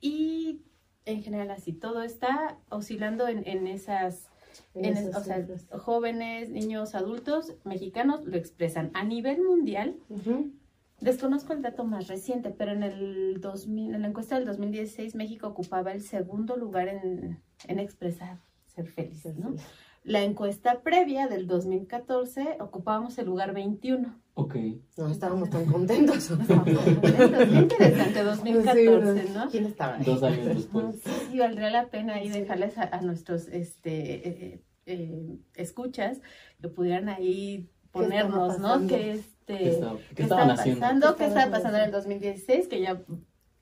y 0.00 0.62
en 1.04 1.22
general 1.22 1.50
así, 1.50 1.72
todo 1.72 2.02
está 2.02 2.58
oscilando 2.68 3.28
en, 3.28 3.46
en 3.48 3.66
esas, 3.66 4.28
En 4.74 4.96
es- 4.96 5.16
o 5.16 5.20
sea, 5.20 5.46
jóvenes, 5.78 6.50
niños, 6.50 6.94
adultos 6.94 7.54
mexicanos 7.64 8.24
lo 8.26 8.36
expresan. 8.36 8.90
A 8.94 9.04
nivel 9.04 9.42
mundial, 9.42 9.96
Ujú. 10.10 10.52
Desconozco 11.00 11.52
el 11.52 11.62
dato 11.62 11.84
más 11.84 12.08
reciente, 12.08 12.50
pero 12.50 12.72
en 12.72 12.82
el 12.82 13.40
2000, 13.40 13.94
en 13.94 14.02
la 14.02 14.08
encuesta 14.08 14.36
del 14.36 14.46
2016 14.46 15.14
México 15.14 15.46
ocupaba 15.46 15.92
el 15.92 16.02
segundo 16.02 16.56
lugar 16.56 16.88
en, 16.88 17.42
en 17.66 17.78
expresar 17.78 18.38
ser 18.66 18.86
felices, 18.86 19.36
¿no? 19.36 19.54
La 20.04 20.22
encuesta 20.22 20.80
previa 20.82 21.26
del 21.26 21.46
2014 21.46 22.56
ocupábamos 22.60 23.18
el 23.18 23.26
lugar 23.26 23.52
21. 23.52 24.18
Ok. 24.34 24.56
No 24.96 25.08
estábamos 25.08 25.50
tan 25.50 25.66
contentos. 25.66 26.28
Qué 26.64 27.58
interesante, 27.58 28.22
2014, 28.22 29.26
Sí, 29.26 29.32
¿no? 29.34 29.50
¿Quién 29.50 29.66
estaba 29.66 29.96
ahí? 29.96 30.04
Dos 30.04 30.22
años 30.22 30.46
después. 30.46 30.96
Sí, 31.04 31.10
sí, 31.30 31.38
valdría 31.38 31.70
la 31.70 31.90
pena 31.90 32.14
ahí 32.14 32.28
dejarles 32.28 32.78
a, 32.78 32.84
a 32.84 33.00
nuestros 33.02 33.48
este, 33.48 34.28
eh, 34.28 34.64
eh, 34.86 35.38
escuchas 35.56 36.22
que 36.62 36.68
pudieran 36.68 37.08
ahí 37.08 37.28
¿Qué 37.28 37.56
estaba 37.58 37.68
ponernos, 38.02 38.58
¿no? 38.58 38.86
Que 38.86 39.12
este, 39.12 39.56
¿Qué, 39.58 39.70
estaba- 39.70 39.98
qué 39.98 40.14
qué 40.14 40.22
estaban 40.24 40.50
estaba 40.50 40.60
haciendo? 40.60 40.80
pasando, 40.80 41.06
¿Qué 41.12 41.18
qué 41.18 41.24
estaba 41.28 41.50
pasando 41.50 41.78
en 41.78 41.84
el 41.84 41.90
pasando? 41.90 42.14
2016, 42.14 42.68
que 42.68 42.80
ya 42.80 43.02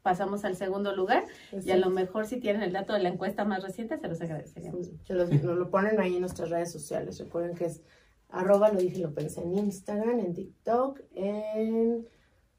pasamos 0.03 0.45
al 0.45 0.57
segundo 0.57 0.95
lugar 0.95 1.25
y 1.65 1.71
a 1.73 1.77
lo 1.77 1.91
mejor 1.91 2.27
si 2.27 2.39
tienen 2.39 2.63
el 2.63 2.73
dato 2.73 2.93
de 2.93 3.01
la 3.01 3.09
encuesta 3.09 3.45
más 3.45 3.63
reciente 3.65 3.99
se 3.99 4.07
los 4.09 4.21
agradeceríamos. 4.21 4.87
Sí, 4.87 5.13
los- 5.13 5.31
lo 5.43 5.71
ponen 5.71 5.99
ahí 6.01 6.15
en 6.15 6.21
nuestras 6.21 6.51
redes 6.51 6.71
sociales. 6.71 7.19
Recuerden 7.19 7.57
que 7.57 7.65
es 7.67 7.83
arroba 8.29 8.71
lo 8.73 8.79
dije 8.81 8.99
y 8.99 9.03
lo 9.03 9.13
pensé 9.15 9.43
en 9.43 9.53
Instagram, 9.55 10.21
en 10.21 10.33
TikTok, 10.35 11.01
en 11.15 12.07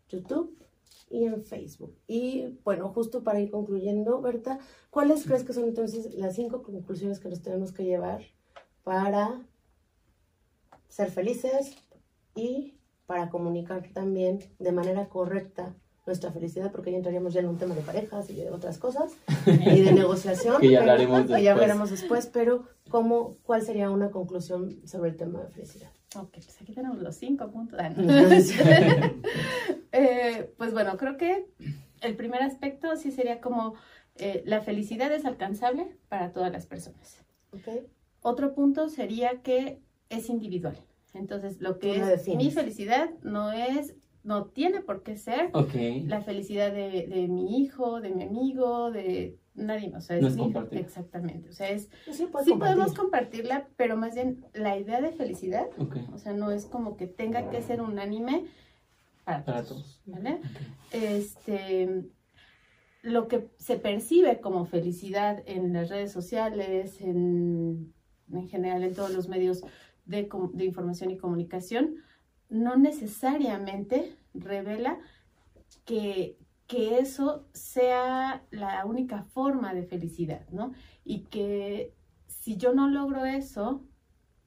YouTube 0.10 0.58
y 1.10 1.24
en 1.24 1.42
Facebook. 1.44 1.96
Y 2.08 2.58
bueno, 2.66 2.90
justo 2.90 3.24
para 3.24 3.40
ir 3.40 3.50
concluyendo, 3.50 4.20
Berta, 4.22 4.60
¿cuáles 4.90 5.24
crees 5.26 5.44
que 5.46 5.54
son 5.54 5.66
entonces 5.66 6.14
las 6.16 6.36
cinco 6.36 6.64
conclusiones 6.64 7.20
que 7.20 7.30
nos 7.30 7.42
tenemos 7.42 7.72
que 7.72 7.86
llevar 7.86 8.22
para 8.84 9.42
ser 10.90 11.12
felices 11.12 11.76
y 12.36 12.76
para 13.06 13.30
comunicar 13.30 13.88
también 13.94 14.40
de 14.60 14.72
manera 14.72 15.08
correcta 15.08 15.76
nuestra 16.06 16.32
felicidad? 16.32 16.72
Porque 16.72 16.92
ya 16.92 16.98
entraríamos 16.98 17.34
ya 17.34 17.40
en 17.42 17.48
un 17.48 17.58
tema 17.58 17.76
de 17.76 17.82
parejas 17.82 18.30
y 18.30 18.36
de 18.36 18.50
otras 18.52 18.78
cosas 18.78 19.14
y 19.46 19.82
de 19.82 19.92
negociación. 19.94 20.60
Que 20.62 20.70
ya 20.72 20.80
pero- 20.80 20.92
hablaremos 20.92 21.20
ya 21.22 21.36
después. 21.36 21.48
hablaremos 21.50 21.90
después, 21.92 22.28
pero 22.28 22.64
¿cómo, 22.90 23.38
¿cuál 23.44 23.62
sería 23.62 23.90
una 23.90 24.12
conclusión 24.12 24.82
sobre 24.88 25.12
el 25.12 25.18
tema 25.18 25.42
de 25.42 25.50
felicidad? 25.50 25.90
Ok, 26.16 26.30
pues 26.34 26.62
aquí 26.62 26.74
tenemos 26.74 27.00
los 27.00 27.16
cinco 27.16 27.50
puntos. 27.52 27.80
Ah, 27.82 27.90
no. 27.90 28.04
Eh, 29.92 30.54
pues 30.58 30.74
bueno, 30.74 30.98
creo 30.98 31.18
que 31.18 31.48
el 32.02 32.16
primer 32.16 32.42
aspecto 32.44 32.96
sí 32.98 33.12
sería 33.12 33.42
como 33.42 33.74
eh, 34.16 34.44
la 34.46 34.62
felicidad 34.62 35.12
es 35.12 35.26
alcanzable 35.26 35.98
para 36.10 36.32
todas 36.34 36.52
las 36.52 36.66
personas. 36.66 37.20
¿Ok? 37.52 37.68
otro 38.22 38.54
punto 38.54 38.90
sería 38.90 39.42
que 39.42 39.82
es 40.10 40.30
individual. 40.30 40.78
Entonces, 41.14 41.60
lo 41.62 41.80
que 41.80 41.98
es 42.14 42.28
mi 42.28 42.52
felicidad 42.52 43.10
no 43.24 43.52
es, 43.52 43.96
no 44.24 44.46
tiene 44.46 44.82
por 44.82 45.04
qué 45.04 45.18
ser 45.18 45.52
la 46.06 46.22
felicidad 46.22 46.72
de, 46.72 47.08
de 47.08 47.28
mi 47.28 47.62
hijo, 47.62 48.02
de 48.02 48.10
mi 48.12 48.24
amigo, 48.24 48.92
de 48.92 49.38
nadie 49.56 49.90
más. 49.90 50.04
O 50.04 50.08
sea, 50.08 50.22
No 50.22 50.28
es 50.28 50.36
mi- 50.36 50.44
compartir. 50.44 50.80
Exactamente. 50.80 51.50
O 51.50 51.54
sea, 51.54 51.70
es, 51.70 51.90
Sí, 52.12 52.28
puedes 52.28 52.46
sí 52.46 52.52
compartir. 52.52 52.58
podemos 52.78 52.94
compartirla, 52.94 53.68
pero 53.78 53.98
más 53.98 54.14
bien 54.14 54.46
la 54.54 54.78
idea 54.78 55.02
de 55.02 55.12
felicidad, 55.12 55.66
o 56.14 56.18
sea, 56.20 56.34
no 56.34 56.52
es 56.52 56.66
como 56.66 56.98
que 56.98 57.08
tenga 57.08 57.50
que 57.50 57.62
ser 57.64 57.82
unánime 57.82 58.46
para, 59.24 59.44
Para 59.44 59.64
todos. 59.64 60.00
todos. 60.06 60.18
¿Vale? 60.24 60.40
Este 60.92 62.04
lo 63.04 63.28
que 63.28 63.48
se 63.58 63.78
percibe 63.78 64.42
como 64.42 64.66
felicidad 64.66 65.42
en 65.46 65.72
las 65.72 65.90
redes 65.90 66.12
sociales, 66.12 67.00
en, 67.00 67.94
en 68.34 68.50
general 68.50 68.84
en 68.84 68.94
todos 68.94 69.12
los 69.12 69.30
medios 69.30 69.64
de, 70.08 70.28
información 70.66 71.12
y 71.12 71.18
comunicación, 71.18 71.98
no 72.50 72.78
necesariamente 72.78 74.16
revela 74.34 74.98
que, 75.86 76.38
que 76.66 77.00
eso 77.00 77.46
sea 77.54 78.44
la 78.52 78.86
única 78.86 79.24
forma 79.24 79.74
de 79.74 79.84
felicidad, 79.84 80.48
¿no? 80.50 80.72
Y 81.04 81.26
que 81.26 81.94
si 82.28 82.58
yo 82.58 82.74
no 82.74 82.88
logro 82.88 83.26
eso, 83.26 83.84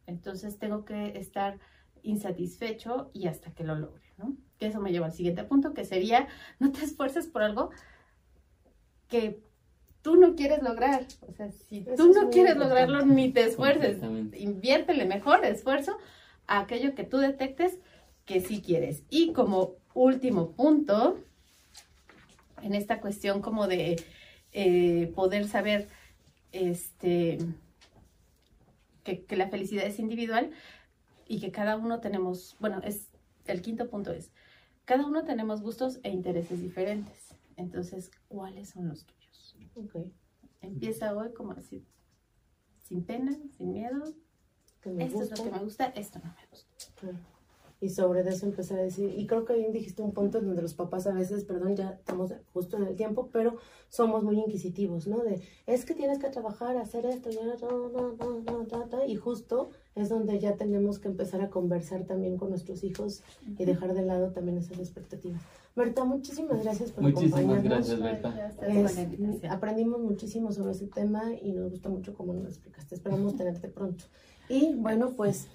entonces 0.07 0.59
tengo 0.59 0.85
que 0.85 1.19
estar 1.19 1.59
insatisfecho 2.03 3.11
y 3.13 3.27
hasta 3.27 3.53
que 3.53 3.65
lo 3.65 3.75
logre, 3.75 4.13
¿no? 4.17 4.37
Que 4.59 4.67
eso 4.67 4.81
me 4.81 4.93
lleva 4.93 5.07
al 5.07 5.13
siguiente 5.13 5.45
punto, 5.45 5.75
que 5.75 5.85
sería, 5.85 6.29
no 6.59 6.73
te 6.73 6.85
esfuerces 6.85 7.27
por 7.27 7.43
algo 7.43 7.71
que 9.09 9.43
tú 10.03 10.17
no 10.17 10.35
quieres 10.35 10.63
lograr. 10.63 11.07
O 11.29 11.33
sea, 11.33 11.51
si 11.51 11.79
Eso 11.87 11.97
tú 11.97 12.13
no 12.13 12.31
quieres 12.31 12.55
importante. 12.55 12.87
lograrlo, 12.87 13.07
ni 13.07 13.31
te 13.33 13.45
esfuerces. 13.45 13.99
Inviértele 14.37 15.05
mejor 15.07 15.45
esfuerzo 15.45 15.97
a 16.47 16.61
aquello 16.61 16.95
que 16.95 17.05
tú 17.05 17.19
detectes 17.19 17.79
que 18.25 18.41
sí 18.41 18.63
quieres. 18.63 19.03
Y 19.11 19.33
como 19.33 19.75
último 19.95 20.53
punto, 20.53 21.19
en 22.63 22.75
esta 22.75 23.01
cuestión 23.01 23.43
como 23.43 23.67
de 23.67 24.03
eh, 24.53 25.13
poder 25.15 25.47
saber 25.47 25.89
este 26.53 27.39
que, 29.05 29.25
que 29.25 29.37
la 29.37 29.49
felicidad 29.49 29.87
es 29.87 29.99
individual 29.99 30.51
y 31.27 31.41
que 31.41 31.51
cada 31.53 31.77
uno 31.77 32.01
tenemos, 32.01 32.57
bueno, 32.61 32.81
es 32.85 33.07
el 33.47 33.63
quinto 33.63 33.89
punto 33.89 34.13
es, 34.13 34.31
cada 34.85 35.07
uno 35.07 35.25
tenemos 35.25 35.63
gustos 35.63 36.01
e 36.03 36.11
intereses 36.11 36.61
diferentes. 36.61 37.35
Entonces, 37.57 38.11
¿cuáles 38.29 38.71
son 38.71 38.89
los 38.89 39.05
tuyos? 39.05 39.20
Ok. 39.75 39.97
Empieza 40.61 41.15
hoy 41.17 41.33
como 41.33 41.55
decir, 41.55 41.85
sin 42.83 43.05
pena, 43.05 43.37
sin 43.57 43.73
miedo, 43.73 44.03
Que 44.83 44.91
me 44.91 45.05
esto 45.05 45.23
es 45.23 45.31
gusta. 45.31 45.45
lo 45.45 45.51
que 45.51 45.59
me 45.59 45.65
gusta, 45.65 45.87
esto 45.87 46.19
no 46.19 46.27
me 46.27 46.47
gusta. 46.51 46.69
Claro. 47.01 47.19
Y 47.83 47.89
sobre 47.89 48.21
eso 48.29 48.45
empezar 48.45 48.79
a 48.79 48.83
decir, 48.83 49.11
y 49.19 49.27
creo 49.27 49.47
que 49.47 49.55
bien 49.55 49.73
dijiste 49.73 50.03
un 50.03 50.13
punto 50.13 50.37
en 50.37 50.45
donde 50.47 50.61
los 50.61 50.75
papás 50.75 51.07
a 51.07 51.15
veces, 51.15 51.45
perdón, 51.45 51.77
ya 51.77 51.93
estamos 51.93 52.31
justo 52.53 52.77
en 52.77 52.83
el 52.85 52.95
tiempo, 52.95 53.31
pero 53.33 53.57
somos 53.89 54.23
muy 54.23 54.39
inquisitivos, 54.39 55.07
¿no? 55.07 55.21
De, 55.25 55.41
es 55.67 55.87
que 55.87 55.95
tienes 55.95 56.19
que 56.19 56.29
trabajar, 56.29 56.77
hacer 56.77 57.07
esto, 57.07 57.31
ya, 57.31 57.43
no, 57.43 57.89
no, 57.89 58.13
no, 58.13 58.41
no, 58.43 58.65
no, 58.65 58.87
no", 58.87 59.05
y 59.07 59.17
justo 59.17 59.71
es 59.95 60.11
donde 60.11 60.39
ya 60.39 60.57
tenemos 60.57 60.99
que 60.99 61.09
empezar 61.09 61.41
a 61.41 61.49
conversar 61.49 62.05
también 62.05 62.37
con 62.37 62.51
nuestros 62.51 62.85
hijos 62.85 63.23
y 63.57 63.65
dejar 63.65 63.95
de 63.95 64.03
lado 64.03 64.31
también 64.33 64.59
esas 64.59 64.79
expectativas. 64.79 65.41
Berta, 65.77 66.05
muchísimas 66.05 66.63
gracias 66.63 66.91
por 66.93 67.05
Muchísimas 67.05 67.41
acompañarnos. 67.41 67.65
gracias, 67.89 68.01
Berta. 68.03 68.31
Gracias 68.31 68.55
por 68.57 68.69
la 68.69 68.91
Es- 68.91 68.99
invitación. 68.99 69.53
aprendimos 69.53 70.01
muchísimo 70.01 70.53
sobre 70.53 70.73
ese 70.73 70.87
tema 70.89 71.23
y 71.41 71.53
nos 71.53 71.71
gusta 71.71 71.89
mucho 71.89 72.15
cómo 72.15 72.33
nos 72.35 72.43
lo 72.43 72.49
explicaste. 72.49 72.95
Esperamos 72.97 73.37
tenerte 73.37 73.69
pronto. 73.69 74.05
Y 74.49 74.75
bueno, 74.75 75.11
pues 75.17 75.47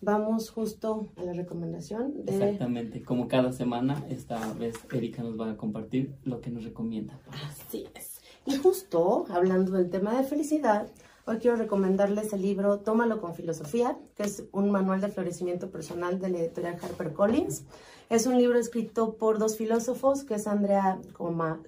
vamos 0.00 0.50
justo 0.50 1.08
a 1.16 1.22
la 1.24 1.32
recomendación 1.34 2.24
de... 2.24 2.32
Exactamente. 2.34 3.02
Como 3.04 3.28
cada 3.28 3.52
semana, 3.52 4.02
esta 4.08 4.52
vez 4.54 4.74
Erika 4.92 5.22
nos 5.22 5.38
va 5.38 5.50
a 5.50 5.56
compartir 5.56 6.14
lo 6.24 6.40
que 6.40 6.50
nos 6.50 6.64
recomienda. 6.64 7.20
Así 7.48 7.86
es. 7.94 8.20
Y 8.46 8.56
justo 8.56 9.26
hablando 9.28 9.72
del 9.72 9.90
tema 9.90 10.16
de 10.16 10.24
felicidad, 10.24 10.88
hoy 11.26 11.36
quiero 11.38 11.56
recomendarles 11.56 12.32
el 12.32 12.42
libro 12.42 12.80
Tómalo 12.80 13.20
con 13.20 13.34
filosofía, 13.34 13.98
que 14.16 14.24
es 14.24 14.44
un 14.50 14.70
manual 14.70 15.00
de 15.00 15.08
florecimiento 15.08 15.70
personal 15.70 16.18
de 16.20 16.30
la 16.30 16.38
editorial 16.38 16.76
HarperCollins. 16.82 17.64
Es 18.12 18.26
un 18.26 18.36
libro 18.36 18.58
escrito 18.58 19.16
por 19.16 19.38
dos 19.38 19.56
filósofos, 19.56 20.24
que 20.24 20.34
es 20.34 20.46
Andrea 20.46 21.00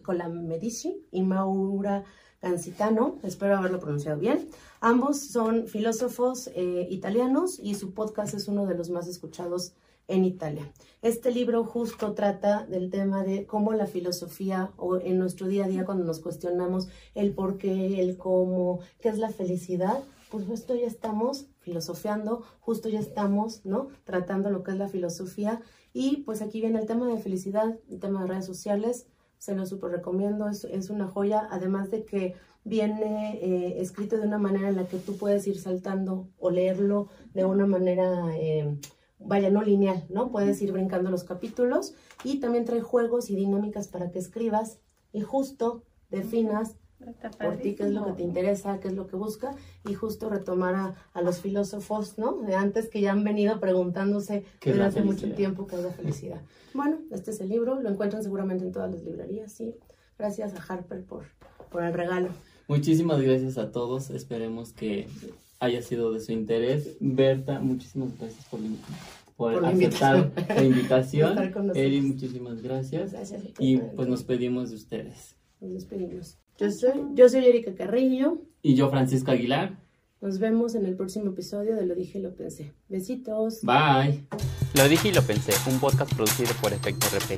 Colamedici 0.03 1.03
y 1.11 1.23
Maura 1.23 2.05
Gancitano, 2.43 3.19
espero 3.23 3.57
haberlo 3.57 3.81
pronunciado 3.81 4.19
bien. 4.19 4.51
Ambos 4.83 5.19
son 5.21 5.69
filósofos 5.69 6.51
eh, 6.55 6.87
italianos 6.91 7.59
y 7.59 7.77
su 7.77 7.95
podcast 7.95 8.35
es 8.35 8.47
uno 8.47 8.67
de 8.67 8.75
los 8.75 8.91
más 8.91 9.09
escuchados 9.09 9.73
en 10.07 10.27
Italia. 10.27 10.71
Este 11.01 11.31
libro 11.31 11.65
justo 11.65 12.13
trata 12.13 12.67
del 12.67 12.91
tema 12.91 13.23
de 13.25 13.47
cómo 13.47 13.73
la 13.73 13.87
filosofía 13.87 14.71
o 14.77 14.99
en 14.99 15.19
nuestro 15.19 15.49
día 15.49 15.65
a 15.65 15.69
día 15.69 15.87
cuando 15.87 16.05
nos 16.05 16.21
cuestionamos 16.21 16.89
el 17.15 17.33
por 17.33 17.57
qué, 17.57 18.03
el 18.03 18.19
cómo, 18.19 18.81
qué 19.01 19.09
es 19.09 19.17
la 19.17 19.31
felicidad, 19.31 20.05
pues 20.31 20.47
justo 20.47 20.75
ya 20.75 20.89
estamos 20.89 21.47
filosofeando, 21.61 22.43
justo 22.61 22.89
ya 22.89 22.99
estamos, 22.99 23.65
¿no? 23.65 23.89
Tratando 24.05 24.51
lo 24.51 24.63
que 24.63 24.73
es 24.73 24.77
la 24.77 24.89
filosofía 24.89 25.63
y 25.95 26.19
pues 26.19 26.43
aquí 26.43 26.61
viene 26.61 26.81
el 26.81 26.87
tema 26.87 27.07
de 27.07 27.19
felicidad, 27.19 27.79
el 27.89 28.01
tema 28.01 28.21
de 28.21 28.27
redes 28.27 28.45
sociales, 28.45 29.07
se 29.39 29.55
lo 29.55 29.65
súper 29.65 29.93
recomiendo, 29.93 30.49
es, 30.49 30.65
es 30.65 30.91
una 30.91 31.07
joya, 31.07 31.47
además 31.51 31.91
de 31.91 32.05
que 32.05 32.35
viene 32.65 33.39
eh, 33.41 33.81
escrito 33.81 34.17
de 34.17 34.27
una 34.27 34.39
manera 34.39 34.69
en 34.71 34.77
la 34.77 34.89
que 34.89 34.99
tú 34.99 35.17
puedes 35.17 35.47
ir 35.47 35.59
saltando 35.59 36.29
o 36.39 36.51
leerlo 36.51 37.09
de 37.33 37.45
una 37.45 37.67
manera, 37.67 38.37
eh, 38.37 38.77
vaya, 39.21 39.51
no 39.51 39.63
lineal, 39.63 40.05
¿no? 40.09 40.33
Puedes 40.33 40.61
ir 40.63 40.73
brincando 40.73 41.11
los 41.11 41.23
capítulos 41.23 41.95
y 42.25 42.41
también 42.41 42.65
trae 42.65 42.81
juegos 42.81 43.31
y 43.31 43.37
dinámicas 43.37 43.87
para 43.87 44.11
que 44.11 44.19
escribas 44.19 44.81
y 45.13 45.21
justo 45.21 45.85
definas 46.11 46.77
por 47.39 47.57
ti 47.59 47.75
qué 47.75 47.85
es 47.85 47.91
lo 47.93 48.07
que 48.07 48.13
te 48.13 48.23
interesa, 48.23 48.81
qué 48.81 48.89
es 48.89 48.95
lo 48.95 49.07
que 49.07 49.17
busca 49.17 49.51
y 49.89 49.95
justo 49.95 50.31
retomar 50.31 50.75
a, 50.75 50.95
a 51.13 51.23
los 51.23 51.41
filósofos, 51.41 52.17
¿no? 52.19 52.39
De 52.43 52.55
antes 52.55 52.89
que 52.89 53.01
ya 53.01 53.13
han 53.13 53.25
venido 53.25 53.61
preguntándose 53.61 54.45
¿Qué 54.61 54.71
es 54.71 54.77
la 54.77 54.87
hace 54.87 55.03
mucho 55.03 55.31
tiempo 55.33 55.67
qué 55.67 55.77
es 55.77 55.83
la 55.83 55.91
felicidad. 55.91 56.41
Bueno, 56.73 56.99
este 57.11 57.31
es 57.33 57.41
el 57.41 57.49
libro, 57.51 57.81
lo 57.81 57.91
encuentran 57.91 58.23
seguramente 58.23 58.65
en 58.65 58.73
todas 58.73 58.91
las 58.93 59.03
librerías, 59.05 59.53
sí. 59.53 59.75
Gracias 60.19 60.55
a 60.55 60.63
Harper 60.73 61.05
por, 61.05 61.25
por 61.71 61.83
el 61.85 61.93
regalo. 61.93 62.29
Muchísimas 62.69 63.21
gracias 63.21 63.59
a 63.59 63.71
todos. 63.73 64.11
Esperemos 64.11 64.73
que 64.73 65.09
haya 65.61 65.83
sido 65.83 66.13
de 66.13 66.21
su 66.21 66.33
interés. 66.33 66.97
Berta, 67.01 67.61
muchísimas 67.61 68.17
gracias 68.19 68.45
por, 68.47 68.61
la- 68.61 68.69
por 69.37 69.53
Por 69.55 69.63
la 69.63 69.69
aceptar 69.69 70.17
invitación. 70.17 70.57
la 70.57 70.65
invitación. 70.65 71.35
Con 71.53 71.67
nosotros. 71.67 71.77
Eri, 71.77 72.01
muchísimas 72.01 72.63
gracias. 72.63 73.13
Gracias. 73.13 73.43
Y 73.59 73.77
pues 73.79 74.09
nos 74.09 74.23
pedimos 74.23 74.71
de 74.71 74.77
ustedes. 74.77 75.37
Nos 75.61 75.73
despedimos. 75.73 76.39
Yo 76.59 76.71
soy, 76.71 76.93
yo 77.15 77.29
soy 77.29 77.47
Erika 77.47 77.75
Carrillo. 77.75 78.43
Y 78.63 78.75
yo, 78.75 78.89
Francisco 78.91 79.31
Aguilar. 79.31 79.79
Nos 80.21 80.39
vemos 80.39 80.75
en 80.75 80.87
el 80.87 80.97
próximo 80.97 81.31
episodio 81.31 81.77
de 81.77 81.85
Lo 81.85 81.95
dije 81.95 82.19
y 82.19 82.23
lo 82.23 82.35
pensé. 82.35 82.73
Besitos. 82.89 83.61
Bye. 83.63 84.25
Lo 84.75 84.89
dije 84.89 85.09
y 85.09 85.13
lo 85.13 85.23
pensé, 85.23 85.53
un 85.71 85.79
podcast 85.79 86.15
producido 86.15 86.53
por 86.63 86.73
Efecto 86.73 87.07
RP. 87.15 87.37